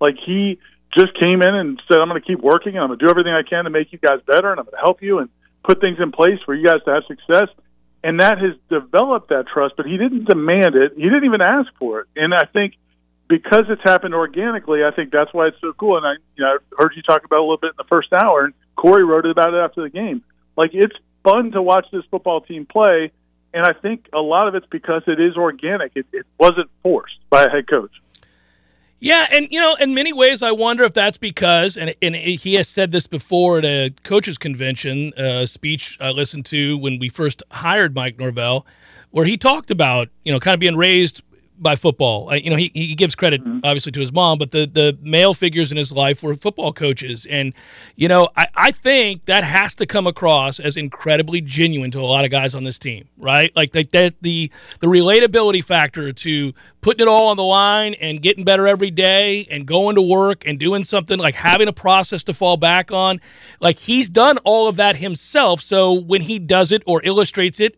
[0.00, 0.58] Like he
[0.96, 3.10] just came in and said, "I'm going to keep working and I'm going to do
[3.10, 5.28] everything I can to make you guys better and I'm going to help you and
[5.64, 7.48] put things in place for you guys to have success."
[8.04, 10.92] And that has developed that trust, but he didn't demand it.
[10.94, 12.06] He didn't even ask for it.
[12.14, 12.74] And I think
[13.28, 15.96] because it's happened organically, I think that's why it's so cool.
[15.96, 17.88] And I, you know, I heard you talk about it a little bit in the
[17.90, 20.22] first hour, and Corey wrote about it after the game.
[20.56, 23.10] Like it's fun to watch this football team play,
[23.52, 25.92] and I think a lot of it's because it is organic.
[25.96, 27.90] It, it wasn't forced by a head coach.
[29.06, 32.54] Yeah, and you know, in many ways, I wonder if that's because, and, and he
[32.54, 37.08] has said this before at a coaches convention uh, speech I listened to when we
[37.08, 38.66] first hired Mike Norvell,
[39.12, 41.22] where he talked about you know kind of being raised
[41.58, 42.34] by football.
[42.36, 43.60] you know, he, he gives credit mm-hmm.
[43.64, 47.26] obviously to his mom, but the, the male figures in his life were football coaches.
[47.28, 47.52] And,
[47.94, 52.02] you know, I, I think that has to come across as incredibly genuine to a
[52.02, 53.54] lot of guys on this team, right?
[53.56, 58.22] Like, like that the the relatability factor to putting it all on the line and
[58.22, 62.22] getting better every day and going to work and doing something like having a process
[62.24, 63.20] to fall back on.
[63.60, 65.60] Like he's done all of that himself.
[65.60, 67.76] So when he does it or illustrates it,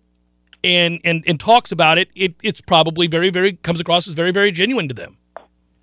[0.65, 4.31] and and, and talks about it, it, it's probably very, very comes across as very,
[4.31, 5.17] very genuine to them.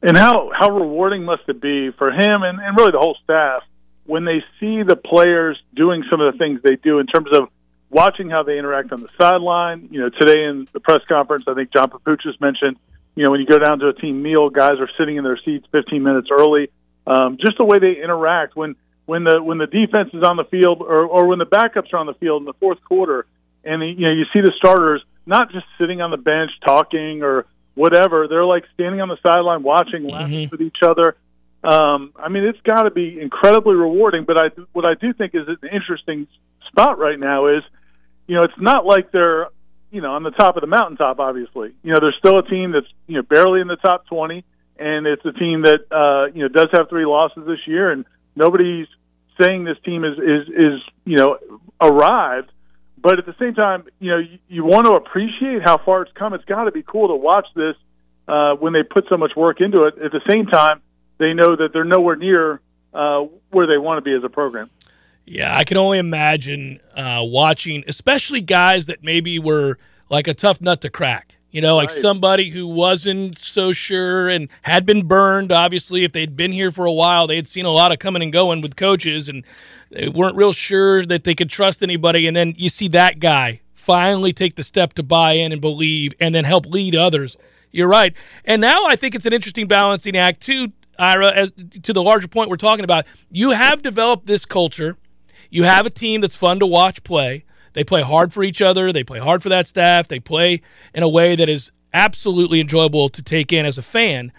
[0.01, 3.63] And how how rewarding must it be for him and, and really the whole staff
[4.05, 7.49] when they see the players doing some of the things they do in terms of
[7.89, 9.89] watching how they interact on the sideline.
[9.91, 12.77] You know, today in the press conference, I think John Papuchis mentioned,
[13.15, 15.39] you know, when you go down to a team meal, guys are sitting in their
[15.43, 16.69] seats 15 minutes early.
[17.07, 20.45] Um, just the way they interact when when the when the defense is on the
[20.45, 23.25] field or, or when the backups are on the field in the fourth quarter
[23.65, 27.45] and you know you see the starters not just sitting on the bench talking or
[27.73, 28.27] whatever.
[28.27, 30.09] They're like standing on the sideline watching, mm-hmm.
[30.09, 31.15] laughing with each other.
[31.63, 34.25] Um, I mean, it's got to be incredibly rewarding.
[34.25, 36.27] But I, what I do think is an interesting
[36.67, 37.63] spot right now is,
[38.27, 39.47] you know, it's not like they're,
[39.91, 41.19] you know, on the top of the mountaintop.
[41.19, 44.43] Obviously, you know, there's still a team that's, you know, barely in the top 20,
[44.77, 48.05] and it's a team that, uh, you know, does have three losses this year, and
[48.35, 48.87] nobody's
[49.39, 51.37] saying this team is is is you know
[51.81, 52.51] arrived
[53.05, 56.11] but at the same time, you know, you, you want to appreciate how far it's
[56.13, 56.33] come.
[56.33, 57.75] It's got to be cool to watch this
[58.27, 59.93] uh, when they put so much work into it.
[60.03, 60.81] At the same time,
[61.19, 62.61] they know that they're nowhere near
[62.95, 64.71] uh, where they want to be as a program.
[65.23, 69.77] Yeah, I can only imagine uh, watching, especially guys that maybe were
[70.09, 71.34] like a tough nut to crack.
[71.55, 71.97] You know, like right.
[71.97, 75.53] somebody who wasn't so sure and had been burned.
[75.53, 78.21] Obviously, if they'd been here for a while, they had seen a lot of coming
[78.21, 79.45] and going with coaches, and
[79.89, 82.27] they weren't real sure that they could trust anybody.
[82.27, 86.11] And then you see that guy finally take the step to buy in and believe
[86.19, 87.37] and then help lead others.
[87.71, 88.13] You're right.
[88.43, 91.51] And now I think it's an interesting balancing act, too, Ira, as,
[91.83, 93.05] to the larger point we're talking about.
[93.31, 94.97] You have developed this culture,
[95.49, 97.45] you have a team that's fun to watch play.
[97.75, 100.61] They play hard for each other, they play hard for that staff, they play
[100.93, 104.31] in a way that is absolutely enjoyable to take in as a fan.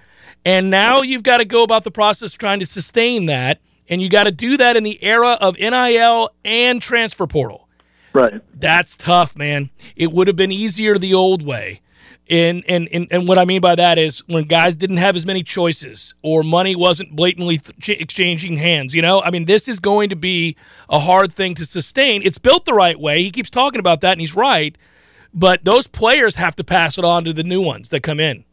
[0.42, 4.08] And now you've got to go about the process trying to sustain that and you
[4.08, 7.68] got to do that in the era of NIL and transfer portal.
[8.14, 8.40] Right.
[8.58, 9.68] That's tough, man.
[9.94, 11.82] It would have been easier the old way.
[12.28, 15.24] And, and, and, and what I mean by that is when guys didn't have as
[15.24, 19.22] many choices or money wasn't blatantly th- exchanging hands, you know?
[19.22, 20.56] I mean, this is going to be
[20.88, 22.22] a hard thing to sustain.
[22.24, 23.22] It's built the right way.
[23.22, 24.76] He keeps talking about that, and he's right.
[25.32, 28.44] But those players have to pass it on to the new ones that come in.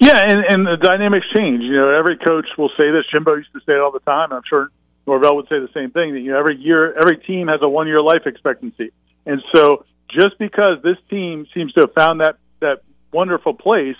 [0.00, 1.62] Yeah, and, and the dynamics change.
[1.62, 3.04] You know, every coach will say this.
[3.12, 4.32] Jimbo used to say it all the time.
[4.32, 4.70] I'm sure
[5.06, 7.68] Norvell would say the same thing that you know every year every team has a
[7.68, 8.92] one year life expectancy,
[9.26, 13.96] and so just because this team seems to have found that that wonderful place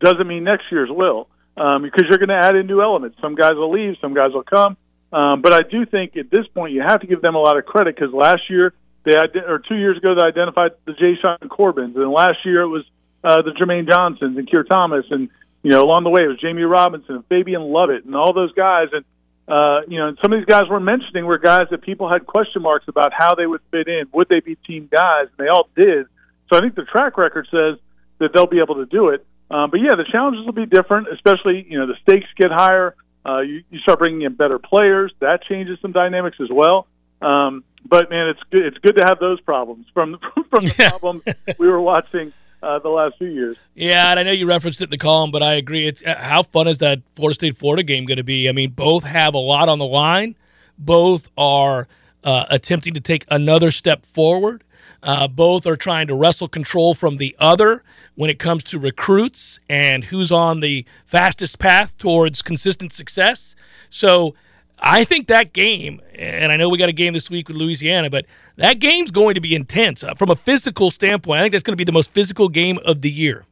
[0.00, 3.16] doesn't mean next year's will um, because you're going to add in new elements.
[3.20, 4.76] Some guys will leave, some guys will come.
[5.12, 7.56] Um, but I do think at this point you have to give them a lot
[7.56, 11.96] of credit because last year they or two years ago they identified the Jashaun Corbins,
[11.96, 12.84] and last year it was
[13.22, 15.30] uh, the Jermaine Johnsons and Keir Thomas, and
[15.62, 18.52] you know along the way it was Jammie Robinson and Fabien Lovett and all those
[18.52, 19.04] guys, and
[19.46, 22.26] uh, you know and some of these guys we're mentioning were guys that people had
[22.26, 25.48] question marks about how they would fit in, would they be team guys, and they
[25.48, 26.06] all did.
[26.52, 27.78] So I think the track record says
[28.18, 29.26] that they'll be able to do it.
[29.50, 32.94] Um, but yeah, the challenges will be different, especially you know the stakes get higher.
[33.24, 35.12] Uh, you, you start bringing in better players.
[35.20, 36.86] That changes some dynamics as well.
[37.20, 38.66] Um, but man, it's good.
[38.66, 40.18] It's good to have those problems from
[40.50, 40.90] from the yeah.
[40.90, 41.22] problems
[41.58, 43.56] we were watching uh, the last few years.
[43.74, 45.86] Yeah, and I know you referenced it in the column, but I agree.
[45.86, 48.48] It's uh, how fun is that Florida State Florida game going to be?
[48.48, 50.36] I mean, both have a lot on the line.
[50.78, 51.88] Both are
[52.24, 54.64] uh, attempting to take another step forward.
[55.02, 59.60] Uh, both are trying to wrestle control from the other when it comes to recruits
[59.68, 63.54] and who's on the fastest path towards consistent success.
[63.88, 64.34] So
[64.78, 68.10] I think that game, and I know we got a game this week with Louisiana,
[68.10, 71.40] but that game's going to be intense uh, from a physical standpoint.
[71.40, 73.44] I think that's going to be the most physical game of the year.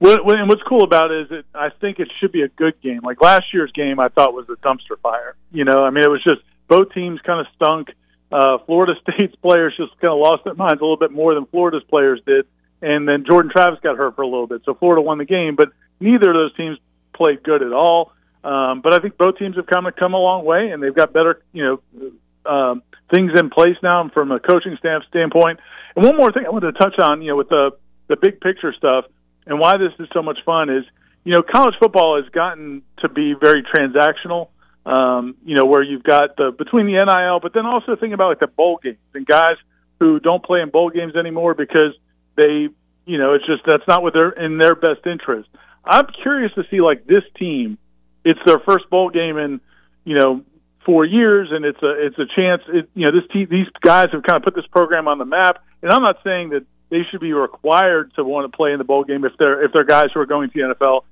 [0.00, 2.80] Well, and what's cool about it is that I think it should be a good
[2.82, 3.00] game.
[3.02, 5.34] Like last year's game, I thought was a dumpster fire.
[5.50, 7.88] You know, I mean, it was just both teams kind of stunk.
[8.34, 11.46] Uh, Florida State's players just kind of lost their minds a little bit more than
[11.46, 12.46] Florida's players did,
[12.82, 15.54] and then Jordan Travis got hurt for a little bit, so Florida won the game.
[15.54, 15.68] But
[16.00, 16.78] neither of those teams
[17.14, 18.12] played good at all.
[18.42, 21.12] Um, but I think both teams have of come a long way, and they've got
[21.12, 25.60] better, you know, um, things in place now from a coaching staff standpoint.
[25.96, 27.70] And one more thing I wanted to touch on, you know, with the
[28.08, 29.06] the big picture stuff
[29.46, 30.84] and why this is so much fun is,
[31.24, 34.48] you know, college football has gotten to be very transactional.
[34.86, 38.28] Um, you know, where you've got the between the NIL, but then also think about
[38.28, 39.56] like the bowl games and guys
[39.98, 41.94] who don't play in bowl games anymore because
[42.36, 42.68] they,
[43.06, 45.48] you know, it's just that's not what they're in their best interest.
[45.86, 47.78] I'm curious to see like this team
[48.24, 49.60] it's their first bowl game in
[50.04, 50.42] you know
[50.84, 52.62] four years, and it's a it's a chance.
[52.68, 55.24] It, you know, this te- these guys have kind of put this program on the
[55.24, 58.78] map, and I'm not saying that they should be required to want to play in
[58.78, 61.02] the bowl game if they're if they're guys who are going to the NFL.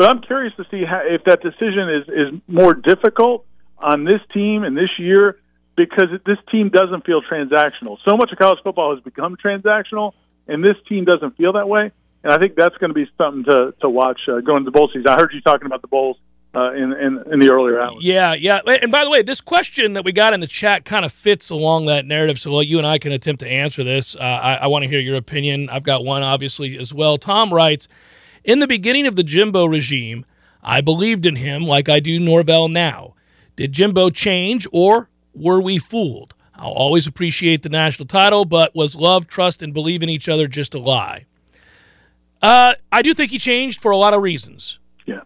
[0.00, 3.44] But I'm curious to see how, if that decision is is more difficult
[3.76, 5.36] on this team and this year
[5.76, 7.98] because this team doesn't feel transactional.
[8.08, 10.12] So much of college football has become transactional,
[10.48, 11.92] and this team doesn't feel that way.
[12.24, 14.70] And I think that's going to be something to to watch uh, going to the
[14.70, 15.06] bowl season.
[15.06, 16.16] I heard you talking about the bowls
[16.54, 17.98] uh, in, in, in the earlier hours.
[18.00, 18.60] Yeah, yeah.
[18.66, 21.50] And by the way, this question that we got in the chat kind of fits
[21.50, 22.38] along that narrative.
[22.38, 24.14] So well, you and I can attempt to answer this.
[24.14, 25.68] Uh, I, I want to hear your opinion.
[25.68, 27.18] I've got one, obviously, as well.
[27.18, 27.86] Tom writes
[28.44, 30.24] In the beginning of the Jimbo regime,
[30.62, 33.14] I believed in him like I do Norvell now.
[33.56, 36.34] Did Jimbo change or were we fooled?
[36.54, 40.46] I'll always appreciate the national title, but was love, trust, and believe in each other
[40.46, 41.24] just a lie?
[42.42, 45.20] Uh, I do think he changed for a lot of reasons Yeah.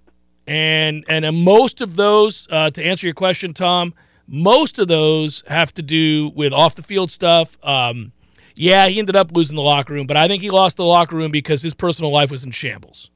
[0.49, 3.95] and and most of those, uh, to answer your question, Tom,
[4.27, 7.57] most of those have to do with off the field stuff.
[7.63, 8.13] Um,
[8.55, 11.17] yeah, he ended up losing the locker room, but I think he lost the locker
[11.17, 13.11] room because his personal life was in shambles.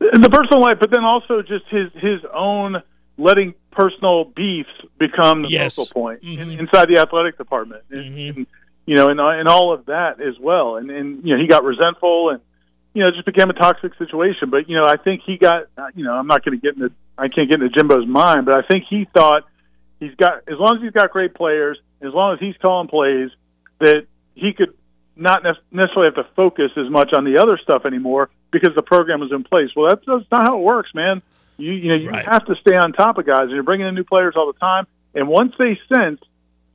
[0.00, 2.82] The personal life, but then also just his his own
[3.16, 4.68] letting personal beefs
[4.98, 5.76] become the yes.
[5.76, 6.60] focal point mm-hmm.
[6.60, 8.38] inside the athletic department, mm-hmm.
[8.38, 8.46] and,
[8.86, 10.76] you know, and and all of that as well.
[10.76, 12.40] And and you know, he got resentful and
[12.94, 14.50] you know, it just became a toxic situation.
[14.50, 16.94] But you know, I think he got, you know, I'm not going to get into,
[17.18, 19.42] I can't get into Jimbo's mind, but I think he thought
[20.00, 23.30] he's got, as long as he's got great players, as long as he's calling plays,
[23.80, 24.74] that he could
[25.16, 29.22] not necessarily have to focus as much on the other stuff anymore because the program
[29.22, 29.70] is in place.
[29.76, 31.22] Well, that's, that's not how it works, man.
[31.56, 32.24] You you know you right.
[32.24, 34.58] have to stay on top of guys, and you're bringing in new players all the
[34.58, 34.86] time.
[35.14, 36.20] And once they sense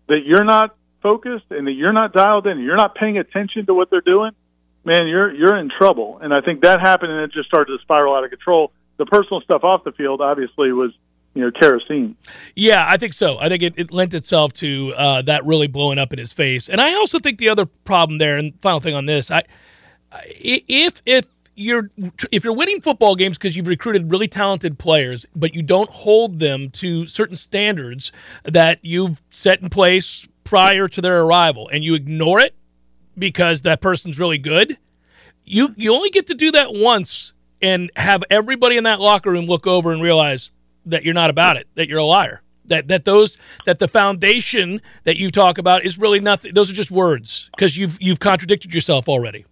[0.08, 3.66] that you're not focused and that you're not dialed in, and you're not paying attention
[3.66, 4.32] to what they're doing,
[4.86, 6.20] man, you're you're in trouble.
[6.22, 8.72] And I think that happened, and it just started to spiral out of control.
[8.98, 10.92] The personal stuff off the field obviously was
[11.34, 12.16] you know kerosene.
[12.56, 13.38] Yeah, I think so.
[13.40, 16.70] I think it, it lent itself to uh, that really blowing up in his face.
[16.70, 19.44] And I also think the other problem there, and final thing on this, I
[20.26, 21.90] if if you're
[22.32, 26.40] if you're winning football games because you've recruited really talented players, but you don't hold
[26.40, 28.12] them to certain standards
[28.44, 32.56] that you've set in place prior to their arrival, and you ignore it
[33.18, 34.78] because that person's really good.
[35.46, 39.46] You you only get to do that once and have everybody in that locker room
[39.46, 40.52] look over and realize
[40.90, 42.42] that you're not about it, that you're a liar.
[42.66, 46.54] That that those that the foundation that you talk about is really nothing.
[46.54, 49.46] Those are just words because you've you've contradicted yourself already.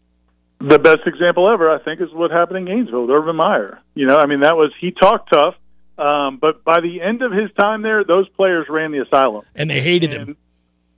[0.60, 3.80] The best example ever, I think, is what happened in Gainesville with Urban Meyer.
[3.94, 5.56] You know, I mean, that was he talked tough,
[5.98, 9.70] Um, but by the end of his time there, those players ran the asylum, and
[9.70, 10.38] they hated and, him.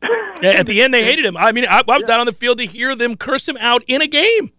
[0.44, 1.36] At the end, they hated him.
[1.36, 2.08] I mean, I, I was yeah.
[2.08, 4.52] down on the field to hear them curse him out in a game.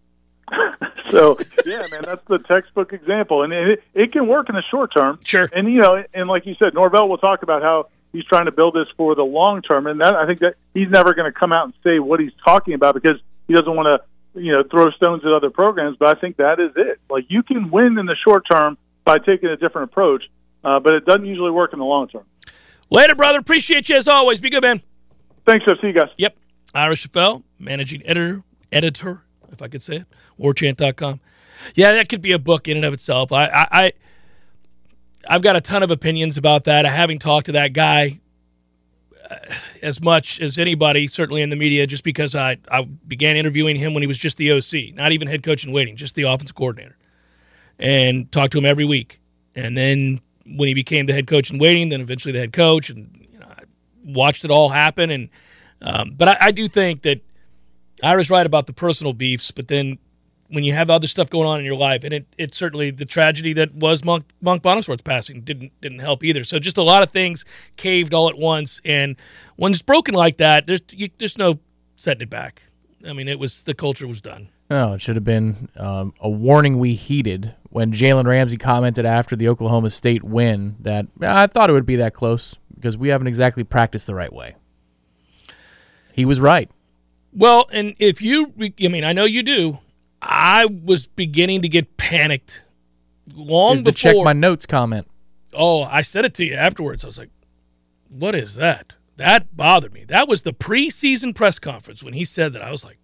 [1.11, 4.93] so yeah, man, that's the textbook example, and it, it can work in the short
[4.95, 5.19] term.
[5.23, 5.49] Sure.
[5.53, 8.51] And you know, and like you said, Norvell will talk about how he's trying to
[8.51, 11.37] build this for the long term, and that I think that he's never going to
[11.37, 14.63] come out and say what he's talking about because he doesn't want to, you know,
[14.63, 15.97] throw stones at other programs.
[15.97, 16.99] But I think that is it.
[17.09, 20.23] Like you can win in the short term by taking a different approach,
[20.63, 22.23] uh, but it doesn't usually work in the long term.
[22.89, 23.39] Later, brother.
[23.39, 24.39] Appreciate you as always.
[24.41, 24.81] Be good, man.
[25.45, 25.79] Thanks, Jeff.
[25.81, 26.09] See you guys.
[26.17, 26.37] Yep.
[26.73, 30.05] Ira Schoffel, managing editor, editor, if I could say it,
[30.39, 31.19] warchant.com.
[31.75, 33.31] Yeah, that could be a book in and of itself.
[33.31, 33.93] I, I, I
[35.27, 36.85] I've got a ton of opinions about that.
[36.85, 38.19] Having talked to that guy
[39.29, 39.35] uh,
[39.81, 43.93] as much as anybody, certainly in the media, just because I, I began interviewing him
[43.93, 46.55] when he was just the OC, not even head coach in waiting, just the offensive
[46.55, 46.97] coordinator,
[47.77, 49.19] and talked to him every week.
[49.55, 52.89] And then when he became the head coach in waiting, then eventually the head coach,
[52.89, 53.63] and you know, I
[54.05, 55.11] watched it all happen.
[55.11, 55.29] And
[55.81, 57.21] um, but I, I do think that
[58.01, 59.97] Ira's right about the personal beefs, but then
[60.49, 63.05] when you have other stuff going on in your life, and it, it certainly the
[63.05, 66.43] tragedy that was Monk Monk Bonasorte's passing didn't didn't help either.
[66.43, 67.45] So just a lot of things
[67.77, 69.15] caved all at once, and
[69.55, 71.59] when it's broken like that, there's you, there's no
[71.95, 72.63] setting it back.
[73.07, 74.49] I mean, it was the culture was done.
[74.69, 79.35] No, it should have been um, a warning we heeded when Jalen Ramsey commented after
[79.35, 83.27] the Oklahoma State win that I thought it would be that close because we haven't
[83.27, 84.55] exactly practiced the right way.
[86.13, 86.69] He was right.
[87.33, 89.79] Well, and if you, I mean, I know you do.
[90.21, 92.61] I was beginning to get panicked
[93.33, 94.11] long Here's before.
[94.13, 95.07] check my notes comment.
[95.53, 97.03] Oh, I said it to you afterwards.
[97.03, 97.29] I was like,
[98.09, 100.03] "What is that?" That bothered me.
[100.05, 102.61] That was the preseason press conference when he said that.
[102.61, 102.97] I was like,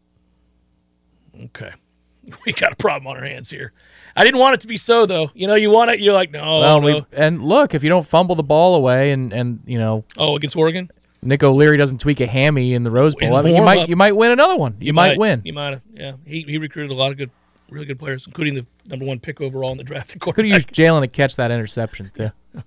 [1.45, 1.71] "Okay,
[2.45, 3.73] we got a problem on our hands here."
[4.15, 5.29] I didn't want it to be so though.
[5.35, 5.99] You know, you want it.
[5.99, 6.59] You're like, no.
[6.59, 6.85] Well, no.
[6.85, 10.35] We, and look, if you don't fumble the ball away, and and you know, oh,
[10.35, 10.89] against Oregon,
[11.21, 13.95] Nick O'Leary doesn't tweak a hammy in the Rose Bowl, I mean, you might you
[13.95, 14.77] might win another one.
[14.79, 15.41] You, you might, might, win.
[15.43, 15.81] You might have.
[15.93, 17.31] Yeah, he he recruited a lot of good,
[17.69, 20.17] really good players, including the number one pick overall in the draft.
[20.19, 22.31] Could have used Jalen to catch that interception too.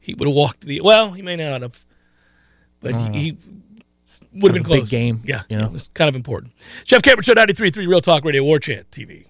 [0.00, 0.80] he would have walked the.
[0.80, 1.84] Well, he may not have,
[2.80, 3.36] but he, uh, he
[4.32, 4.80] would have been close.
[4.80, 5.22] Big game.
[5.24, 6.52] Yeah, you know, it was kind of important.
[6.84, 9.26] Jeff Cameron Show 93.3 Real Talk Radio War Chant TV.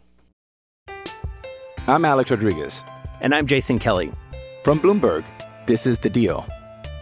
[1.87, 2.85] I'm Alex Rodriguez.
[3.21, 4.13] And I'm Jason Kelly.
[4.63, 5.25] From Bloomberg,
[5.67, 6.47] this is The Deal.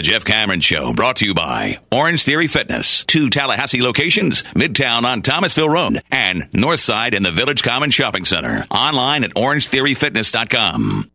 [0.00, 3.04] The Jeff Cameron Show brought to you by Orange Theory Fitness.
[3.04, 8.64] Two Tallahassee locations, Midtown on Thomasville Road and Northside in the Village Common Shopping Center.
[8.70, 11.10] Online at orangetheoryfitness.com.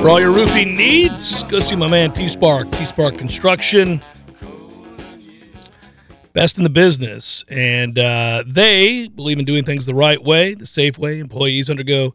[0.00, 4.00] For all your roofing needs, go see my man T Spark, T Spark Construction
[6.34, 7.44] best in the business.
[7.48, 11.18] And uh, they believe in doing things the right way, the safe way.
[11.20, 12.14] Employees undergo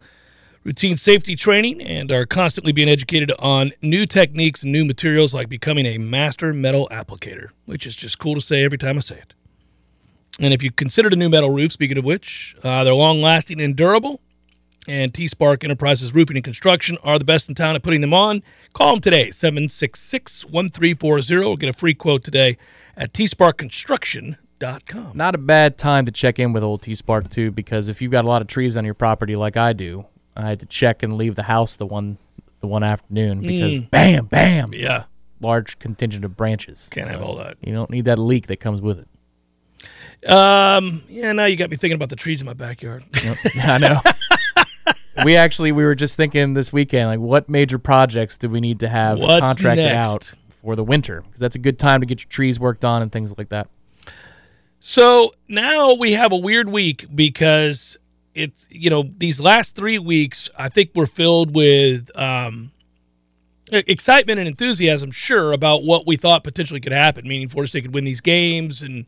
[0.63, 5.49] routine safety training and are constantly being educated on new techniques and new materials like
[5.49, 9.15] becoming a master metal applicator, which is just cool to say every time I say
[9.15, 9.33] it.
[10.39, 13.59] And if you considered a new metal roof, speaking of which, uh, they're long lasting
[13.59, 14.21] and durable.
[14.87, 18.13] And T Spark Enterprises Roofing and Construction are the best in town at putting them
[18.13, 18.41] on.
[18.73, 22.57] Call them today, 766 1340, get a free quote today
[22.99, 25.11] at tsparkconstruction.com.
[25.15, 28.11] Not a bad time to check in with old T Spark too, because if you've
[28.11, 31.01] got a lot of trees on your property like I do, I had to check
[31.01, 32.17] and leave the house the one
[32.59, 33.89] the one afternoon because mm.
[33.89, 35.05] bam, bam, yeah,
[35.39, 36.89] large contingent of branches.
[36.91, 37.55] Can't so have all that.
[37.61, 39.07] You don't need that leak that comes with it.
[40.29, 43.05] Um, yeah, now you got me thinking about the trees in my backyard.
[43.63, 44.01] I know.
[45.23, 48.81] we actually we were just thinking this weekend, like, what major projects do we need
[48.81, 49.97] to have What's contracted next?
[49.97, 53.01] out for the winter because that's a good time to get your trees worked on
[53.01, 53.67] and things like that.
[54.79, 57.97] So now we have a weird week because
[58.33, 62.71] it's you know these last three weeks I think we're filled with um,
[63.71, 67.93] excitement and enthusiasm, sure, about what we thought potentially could happen, meaning Florida State could
[67.93, 69.05] win these games and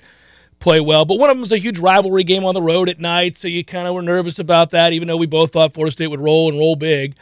[0.59, 1.05] play well.
[1.05, 3.47] But one of them was a huge rivalry game on the road at night, so
[3.47, 6.19] you kind of were nervous about that, even though we both thought Florida State would
[6.19, 7.15] roll and roll big.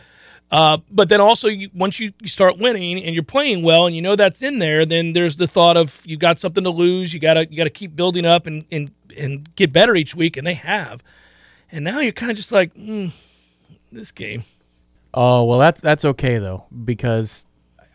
[0.52, 4.02] Uh, but then also, you, once you, start winning and you're playing well, and you
[4.02, 7.14] know that's in there, then there's the thought of you got something to lose.
[7.14, 10.48] You gotta you gotta keep building up and, and and get better each week, and
[10.48, 11.04] they have.
[11.72, 13.12] And now you're kind of just like, mm,
[13.92, 14.44] this game.
[15.14, 17.46] Oh well, that's that's okay though because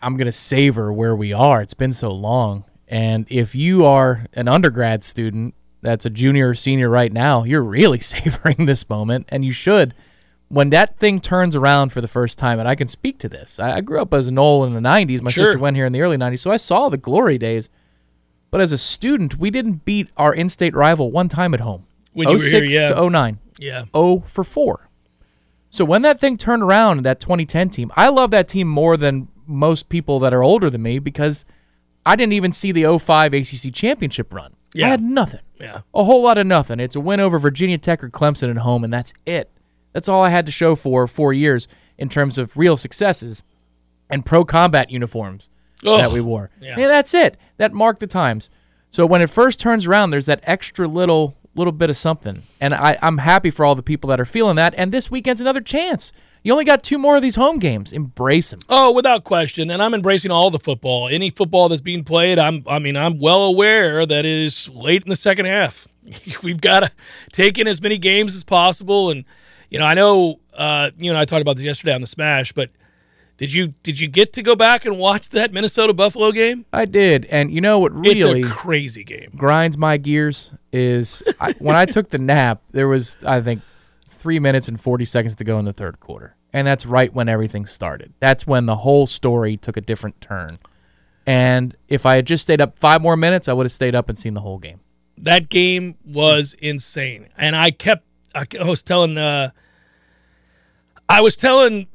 [0.01, 1.61] I'm gonna savor where we are.
[1.61, 6.55] It's been so long, and if you are an undergrad student that's a junior or
[6.55, 9.93] senior right now, you're really savoring this moment, and you should.
[10.55, 13.59] When that thing turns around for the first time, and I can speak to this,
[13.59, 15.21] I, I grew up as an Nole in the '90s.
[15.21, 15.47] My Sure.
[15.47, 17.71] sister went here in the early '90s, so I saw the glory days.
[18.51, 21.87] But as a student, we didn't beat our in-state rival one time at home.
[22.13, 22.87] When you were 06 here, yeah.
[22.87, 23.39] to 09.
[23.59, 23.85] Yeah.
[23.93, 24.89] 0 for 4.
[25.71, 29.27] So when that thing turned around, that 2010 team, I love that team more than
[29.47, 31.45] most people that are older than me because
[32.07, 34.55] I didn't even see the 05 ACC championship run.
[34.73, 34.87] Yeah.
[34.87, 35.41] I had nothing.
[35.61, 35.81] Yeah.
[35.93, 36.79] A whole lot of nothing.
[36.79, 39.51] It's a win over Virginia Tech or Clemson at home, and that's it.
[39.95, 41.67] That's all I had to show for four years
[41.97, 43.43] in terms of real successes
[44.11, 45.49] and pro combat uniforms
[45.87, 46.51] Oh, that we wore.
[46.61, 46.73] yeah.
[46.73, 47.37] And that's it.
[47.57, 48.51] That marked the times.
[48.91, 52.43] So when it first turns around, there's that extra little little bit of something.
[52.61, 54.75] And I, I'm happy for all the people that are feeling that.
[54.77, 56.13] And this weekend's another chance.
[56.43, 57.93] You only got two more of these home games.
[57.93, 58.59] Embrace them.
[58.69, 61.09] Oh, without question, and I'm embracing all the football.
[61.09, 62.65] Any football that's being played, I'm.
[62.67, 65.87] I mean, I'm well aware that it is late in the second half.
[66.43, 66.91] We've got to
[67.33, 69.25] take in as many games as possible, and
[69.75, 72.53] you know, I know uh, you and I talked about this yesterday on the Smash,
[72.53, 72.71] but
[73.39, 76.65] did you did you get to go back and watch that Minnesota Buffalo game?
[76.73, 77.25] I did.
[77.25, 79.33] And you know what really it's a crazy game.
[79.37, 83.63] grinds my gears is I, when I took the nap, there was, I think,
[84.07, 86.37] three minutes and 40 seconds to go in the third quarter.
[86.53, 88.15] And that's right when everything started.
[88.21, 90.61] That's when the whole story took a different turn.
[91.27, 94.09] And if I had just stayed up five more minutes, I would have stayed up
[94.09, 94.79] and seen the whole game.
[95.19, 98.05] That game was insane, and I kept.
[98.37, 99.19] I I was telling.
[99.19, 99.51] Uh,
[101.15, 101.87] I was telling,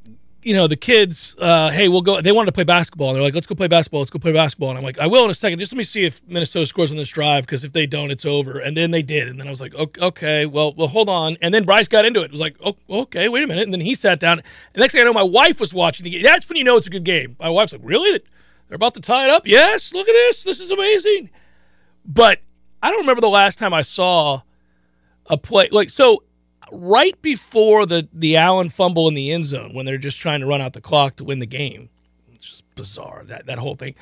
[0.43, 3.23] you know, the kids, uh, "Hey, we'll go." They wanted to play basketball, and they're
[3.23, 3.99] like, "Let's go play basketball.
[3.99, 5.59] Let's go play basketball." And I'm like, "I will in a second.
[5.59, 8.25] Just let me see if Minnesota scores on this drive, because if they don't, it's
[8.25, 11.09] over." And then they did, and then I was like, "Ok- "Okay, well, well, hold
[11.09, 12.25] on." And then Bryce got into it.
[12.25, 14.39] It was like, "Oh, okay, wait a minute." And then he sat down.
[14.39, 16.23] And next thing I know, my wife was watching the game.
[16.23, 17.35] That's when you know it's a good game.
[17.41, 18.21] My wife's like, "Really?
[18.69, 19.91] They're about to tie it up?" Yes.
[19.91, 20.43] Look at this.
[20.43, 21.29] This is amazing.
[22.05, 22.39] But
[22.81, 24.43] I don't remember the last time I saw
[25.25, 26.23] a play like so
[26.71, 30.45] right before the the Allen fumble in the end zone when they're just trying to
[30.45, 31.89] run out the clock to win the game.
[32.33, 33.95] It's just bizarre that that whole thing.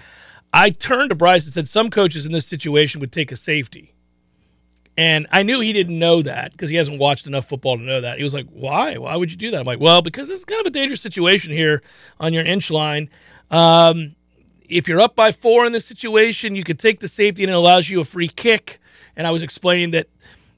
[0.54, 3.94] I turned to Bryce and said some coaches in this situation would take a safety.
[4.98, 8.02] And I knew he didn't know that because he hasn't watched enough football to know
[8.02, 8.18] that.
[8.18, 8.98] He was like, "Why?
[8.98, 11.02] Why would you do that?" I'm like, "Well, because this is kind of a dangerous
[11.02, 11.84] situation here
[12.20, 13.10] on your inch line.
[13.52, 14.16] Um,
[14.68, 17.56] if you're up by four in this situation, you could take the safety and it
[17.56, 18.80] allows you a free kick."
[19.16, 20.08] And I was explaining that,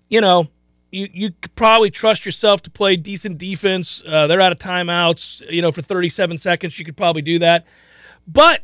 [0.10, 0.49] you know,
[0.92, 4.02] you you could probably trust yourself to play decent defense.
[4.08, 6.78] Uh, they're out of timeouts, you know, for 37 seconds.
[6.80, 7.66] You could probably do that.
[8.28, 8.62] But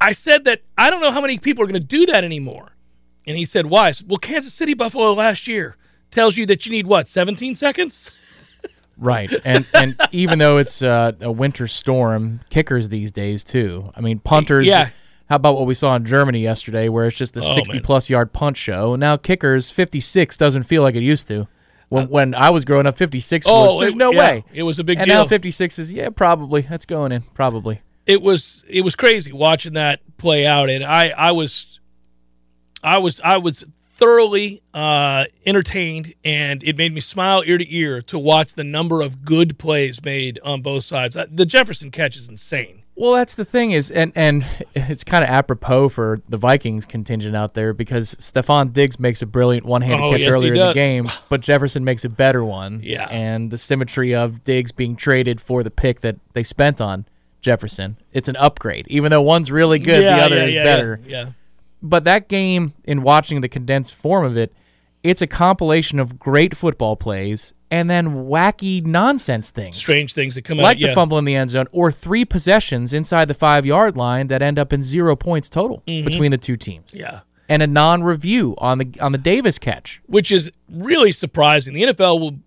[0.00, 2.72] I said that I don't know how many people are going to do that anymore.
[3.26, 5.76] And he said, "Why?" I said, "Well, Kansas City Buffalo last year
[6.10, 8.10] tells you that you need what 17 seconds."
[8.96, 9.32] Right.
[9.46, 13.90] And and even though it's uh, a winter storm, kickers these days too.
[13.96, 14.66] I mean, punters.
[14.66, 14.90] Yeah.
[15.30, 17.82] How about what we saw in Germany yesterday, where it's just a Oh, 60 man.
[17.82, 18.96] plus yard punt show?
[18.96, 21.48] Now kickers 56 doesn't feel like it used to.
[21.90, 24.44] When, when I was growing up, 56 was Uh, Oh, there's it- no yeah, way.
[24.54, 25.22] it was a big and deal.
[25.22, 27.80] now 56 is yeah, probably that's going in, probably.
[28.06, 31.78] it was it was crazy watching that play out and i i was
[32.82, 33.64] i was i was
[33.94, 39.00] thoroughly uh entertained and it made me smile ear to ear to watch the number
[39.02, 43.34] of good plays made on both sides Uh, the jefferson catch is insane Well, that's
[43.34, 44.44] the thing is, and and
[44.74, 49.26] it's kind of apropos for the Vikings contingent out there because Stefon Diggs makes a
[49.26, 52.80] brilliant one-handed Oh, catch yes, earlier in the game, but Jefferson makes a better one.
[52.82, 53.08] Yeah.
[53.10, 57.06] and the symmetry of Diggs being traded for the pick that they spent on
[57.40, 58.86] Jefferson, it's an upgrade.
[58.88, 61.00] Even though one's really good, yeah, the other yeah, is yeah, better.
[61.06, 61.30] yeah, yeah.
[61.82, 64.52] But that game, in watching the condensed form of it,
[65.02, 69.76] it's a compilation of great football plays and then wacky nonsense things.
[69.76, 70.88] Strange things that come like out yeah.
[70.88, 74.42] the fumble in the end zone, or three possessions inside the five yard line that
[74.42, 76.04] end up in zero points total Mhm.
[76.04, 77.20] between the two teams, yeah.
[77.48, 80.00] And a non review on the on the Davis catch.
[80.06, 81.74] which is really surprising.
[81.74, 82.38] The nfl will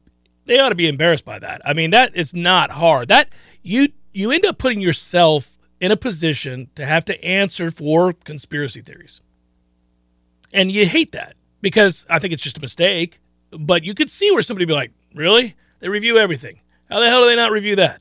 [0.45, 1.61] they ought to be embarrassed by that.
[1.65, 3.07] I mean that it's not hard.
[3.07, 3.29] That
[3.63, 8.81] you you end up putting yourself in a position to have to answer for conspiracy
[8.81, 9.21] theories.
[10.53, 13.19] And you hate that because i think it's just a mistake
[13.51, 16.59] but you could see where somebody would be like really they review everything
[16.91, 17.99] how the hell do they not review that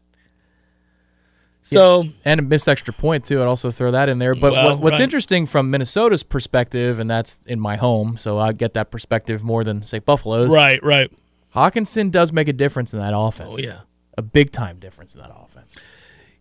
[1.65, 3.41] so and a missed extra point too.
[3.41, 4.35] I'd also throw that in there.
[4.35, 5.05] But Well, what, what's right.
[5.05, 9.63] interesting from Minnesota's perspective, and that's in my home, so I get that perspective more
[9.63, 10.53] than say Buffalo's.
[10.53, 11.09] right right
[11.55, 13.51] Hockenson does make a difference in that offense.
[13.53, 13.83] oh yeah
[14.19, 15.79] a big time difference in that offense.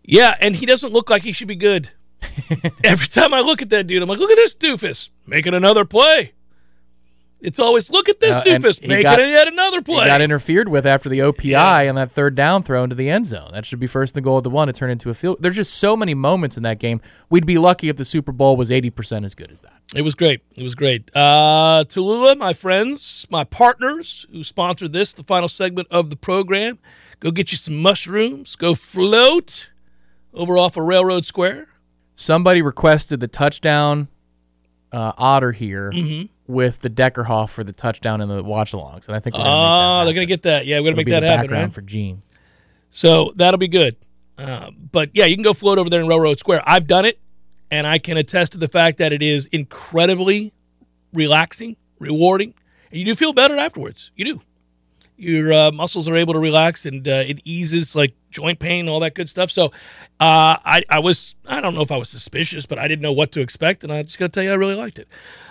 [0.04, 1.90] Yeah, and he doesn't look like he should be good.
[2.84, 5.86] Every time I look at that dude, I'm like, look at this doofus making another
[5.86, 6.34] play.
[7.42, 10.06] It's always look at this Uh, doofus making got- yet another He play.
[10.06, 11.90] got interfered with after the OPI Yeah.
[11.90, 13.50] on that third down throw into the end zone.
[13.52, 14.70] That should be first and goal at the one.
[14.70, 15.38] It turned into a field.
[15.42, 17.02] There's just so many moments in that game.
[17.32, 19.74] We'd be lucky if the Super Bowl was 80% as good as that.
[19.96, 20.42] It was great.
[20.56, 21.10] It was great.
[21.16, 26.78] Uh, Tallulah, my friends, my partners who sponsored this, the final segment of the program,
[27.20, 28.56] go get you some mushrooms.
[28.56, 29.70] Go float
[30.34, 31.70] over off of Railroad Square.
[32.14, 34.10] Somebody requested the touchdown
[34.94, 36.30] uh, otter here Mhm.
[36.52, 39.08] With the Deckerhoff for the touchdown in the watch alongs.
[39.08, 40.66] And I think we're gonna make that Oh, they're going to get that.
[40.66, 41.74] Yeah, we're going to make that happen, background right?
[41.74, 42.22] for Gene.
[42.92, 43.96] So that'll be good.
[44.38, 46.64] Uh, but yeah, you can go float over there in Railroad Square.
[46.66, 47.20] I've done it,
[47.70, 50.54] and I can attest to the fact that it is incredibly
[51.14, 52.54] relaxing, rewarding,
[52.90, 54.12] and you do feel better afterwards.
[54.16, 54.42] You do.
[55.22, 59.00] Your uh, muscles are able to relax, and uh, it eases like joint pain, all
[59.02, 59.52] that good stuff.
[59.52, 59.66] So,
[60.20, 63.12] uh, I, I was, I don't know if I was suspicious, but I didn't know
[63.12, 65.08] what to expect, and I just got to tell you, I really liked it.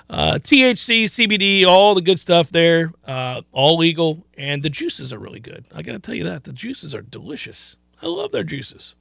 [0.09, 5.19] Uh, THC, CBD, all the good stuff there, uh, all legal, and the juices are
[5.19, 5.65] really good.
[5.73, 7.77] I got to tell you that the juices are delicious.
[8.03, 8.97] I love their juices.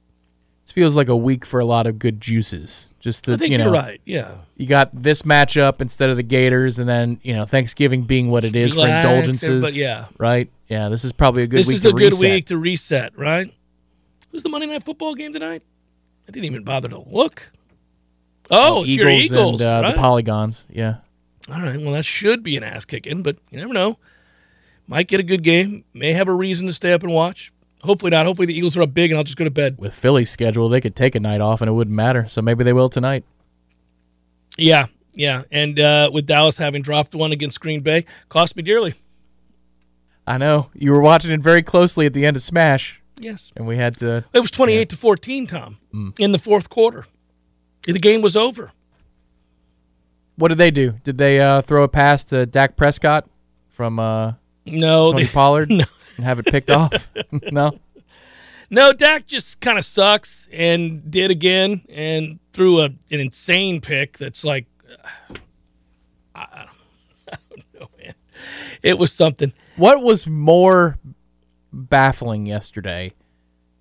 [0.70, 2.94] This feels like a week for a lot of good juices.
[3.00, 4.00] Just to, I think you know, you're right.
[4.04, 4.36] Yeah.
[4.56, 8.44] You got this matchup instead of the Gators, and then you know Thanksgiving being what
[8.44, 9.48] it is Relax, for indulgences.
[9.48, 10.06] everybody- yeah.
[10.16, 10.48] right.
[10.68, 12.20] Yeah, this is probably a good this week is to a good reset.
[12.20, 13.52] week to reset, right?
[14.30, 15.64] Who's the Monday Night Football game tonight?
[16.28, 17.50] I didn't even bother to look.
[18.48, 19.96] Oh, it's your Eagles, Eagles, and uh, right?
[19.96, 20.66] the Polygons.
[20.70, 20.98] Yeah,
[21.48, 21.80] All right.
[21.80, 23.98] Well, that should be an ass kicking, but you never know.
[24.86, 25.82] Might get a good game.
[25.92, 27.52] May have a reason to stay up and watch.
[27.82, 28.26] Hopefully not.
[28.26, 29.76] Hopefully the Eagles are up big, and I'll just go to bed.
[29.78, 32.26] with Philly's schedule, they could take a night off and it wouldn't matter.
[32.28, 33.24] So maybe they will tonight.
[34.58, 35.42] Yeah, yeah.
[35.50, 38.94] And uh, with Dallas having dropped one against Green Bay, cost me dearly.
[40.26, 43.00] I know you were watching it very closely at the end of Smash.
[43.18, 43.52] Yes.
[43.56, 44.24] and we had to.
[44.32, 46.18] It was twenty-eight to fourteen, Tom, Mm.
[46.18, 47.04] in the fourth quarter.
[47.84, 48.72] The game was over.
[50.36, 50.92] What did they do?
[51.04, 53.28] Did they uh, throw a pass to Dak Prescott
[53.68, 54.34] from uh,
[54.66, 55.84] No, Tony they- Pollard no.
[56.16, 57.08] And have it picked off?
[57.50, 57.78] no.
[58.72, 64.16] No, Dak just kind of sucks and did again and threw a, an insane pick
[64.16, 65.34] that's like, uh,
[66.36, 66.66] I, I
[67.50, 68.14] don't know, man.
[68.82, 69.52] It was something.
[69.76, 70.98] What was more
[71.72, 73.12] baffling yesterday?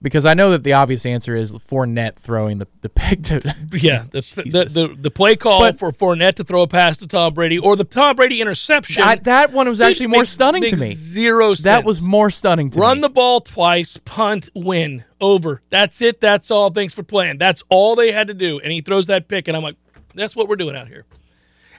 [0.02, 3.40] Because I know that the obvious answer is Fournette throwing the, the pick to.
[3.74, 7.08] Yeah, the, the, the, the play call But- for Fournette to throw a pass to
[7.08, 9.04] Tom Brady or the Tom Brady interception.
[9.04, 10.92] I- that one was actually more makes- stunning to makes me.
[10.94, 11.64] Zero sense.
[11.66, 13.02] That was more stunning to Run me.
[13.02, 15.62] the ball twice, punt, win, over.
[15.70, 16.22] That's it.
[16.22, 16.70] That's all.
[16.70, 17.38] Thanks for playing.
[17.38, 18.60] That's all they had to do.
[18.60, 19.76] And he throws that pick, and I'm like,
[20.16, 21.06] that's what we're doing out here.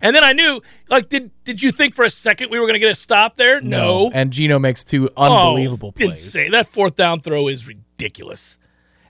[0.01, 2.75] And then I knew, like, did did you think for a second we were going
[2.75, 3.61] to get a stop there?
[3.61, 4.11] No.
[4.13, 6.11] And Geno makes two unbelievable oh, plays.
[6.11, 6.53] Insane.
[6.53, 8.57] That fourth down throw is ridiculous.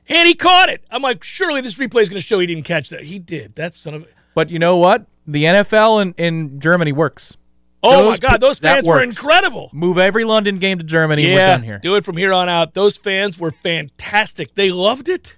[0.09, 0.83] And he caught it.
[0.91, 3.05] I'm like, surely this replay is going to show he didn't catch that.
[3.05, 3.55] He did.
[3.55, 4.07] That son of a.
[4.35, 5.07] But you know what?
[5.27, 7.37] The NFL in, in Germany works.
[7.83, 8.41] Oh, Those my God.
[8.41, 9.71] Those fans were incredible.
[9.73, 11.27] Move every London game to Germany.
[11.27, 11.79] yeah, We're done here.
[11.79, 12.75] do it from here on out.
[12.75, 14.55] Those fans were fantastic.
[14.55, 15.37] They loved it.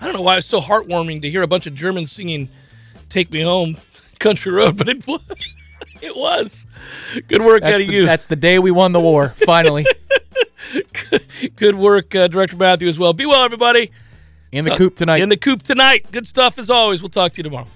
[0.00, 2.48] I don't know why it was so heartwarming to hear a bunch of Germans singing
[3.08, 3.76] "Take Me Home,
[4.18, 5.20] Country Road," but it was.
[6.02, 6.66] It was.
[7.28, 8.04] Good work That's out of the, you.
[8.04, 9.34] that's the day we won the war.
[9.46, 9.86] Finally,
[11.56, 13.12] Good work, uh, Director Matthew, as well.
[13.14, 13.90] Be well, everybody.
[14.52, 15.22] in the Uh, coop tonight.
[15.22, 16.06] In the coop tonight.
[16.12, 17.00] Good stuff as always.
[17.00, 17.66] We'll talk to you tomorrow.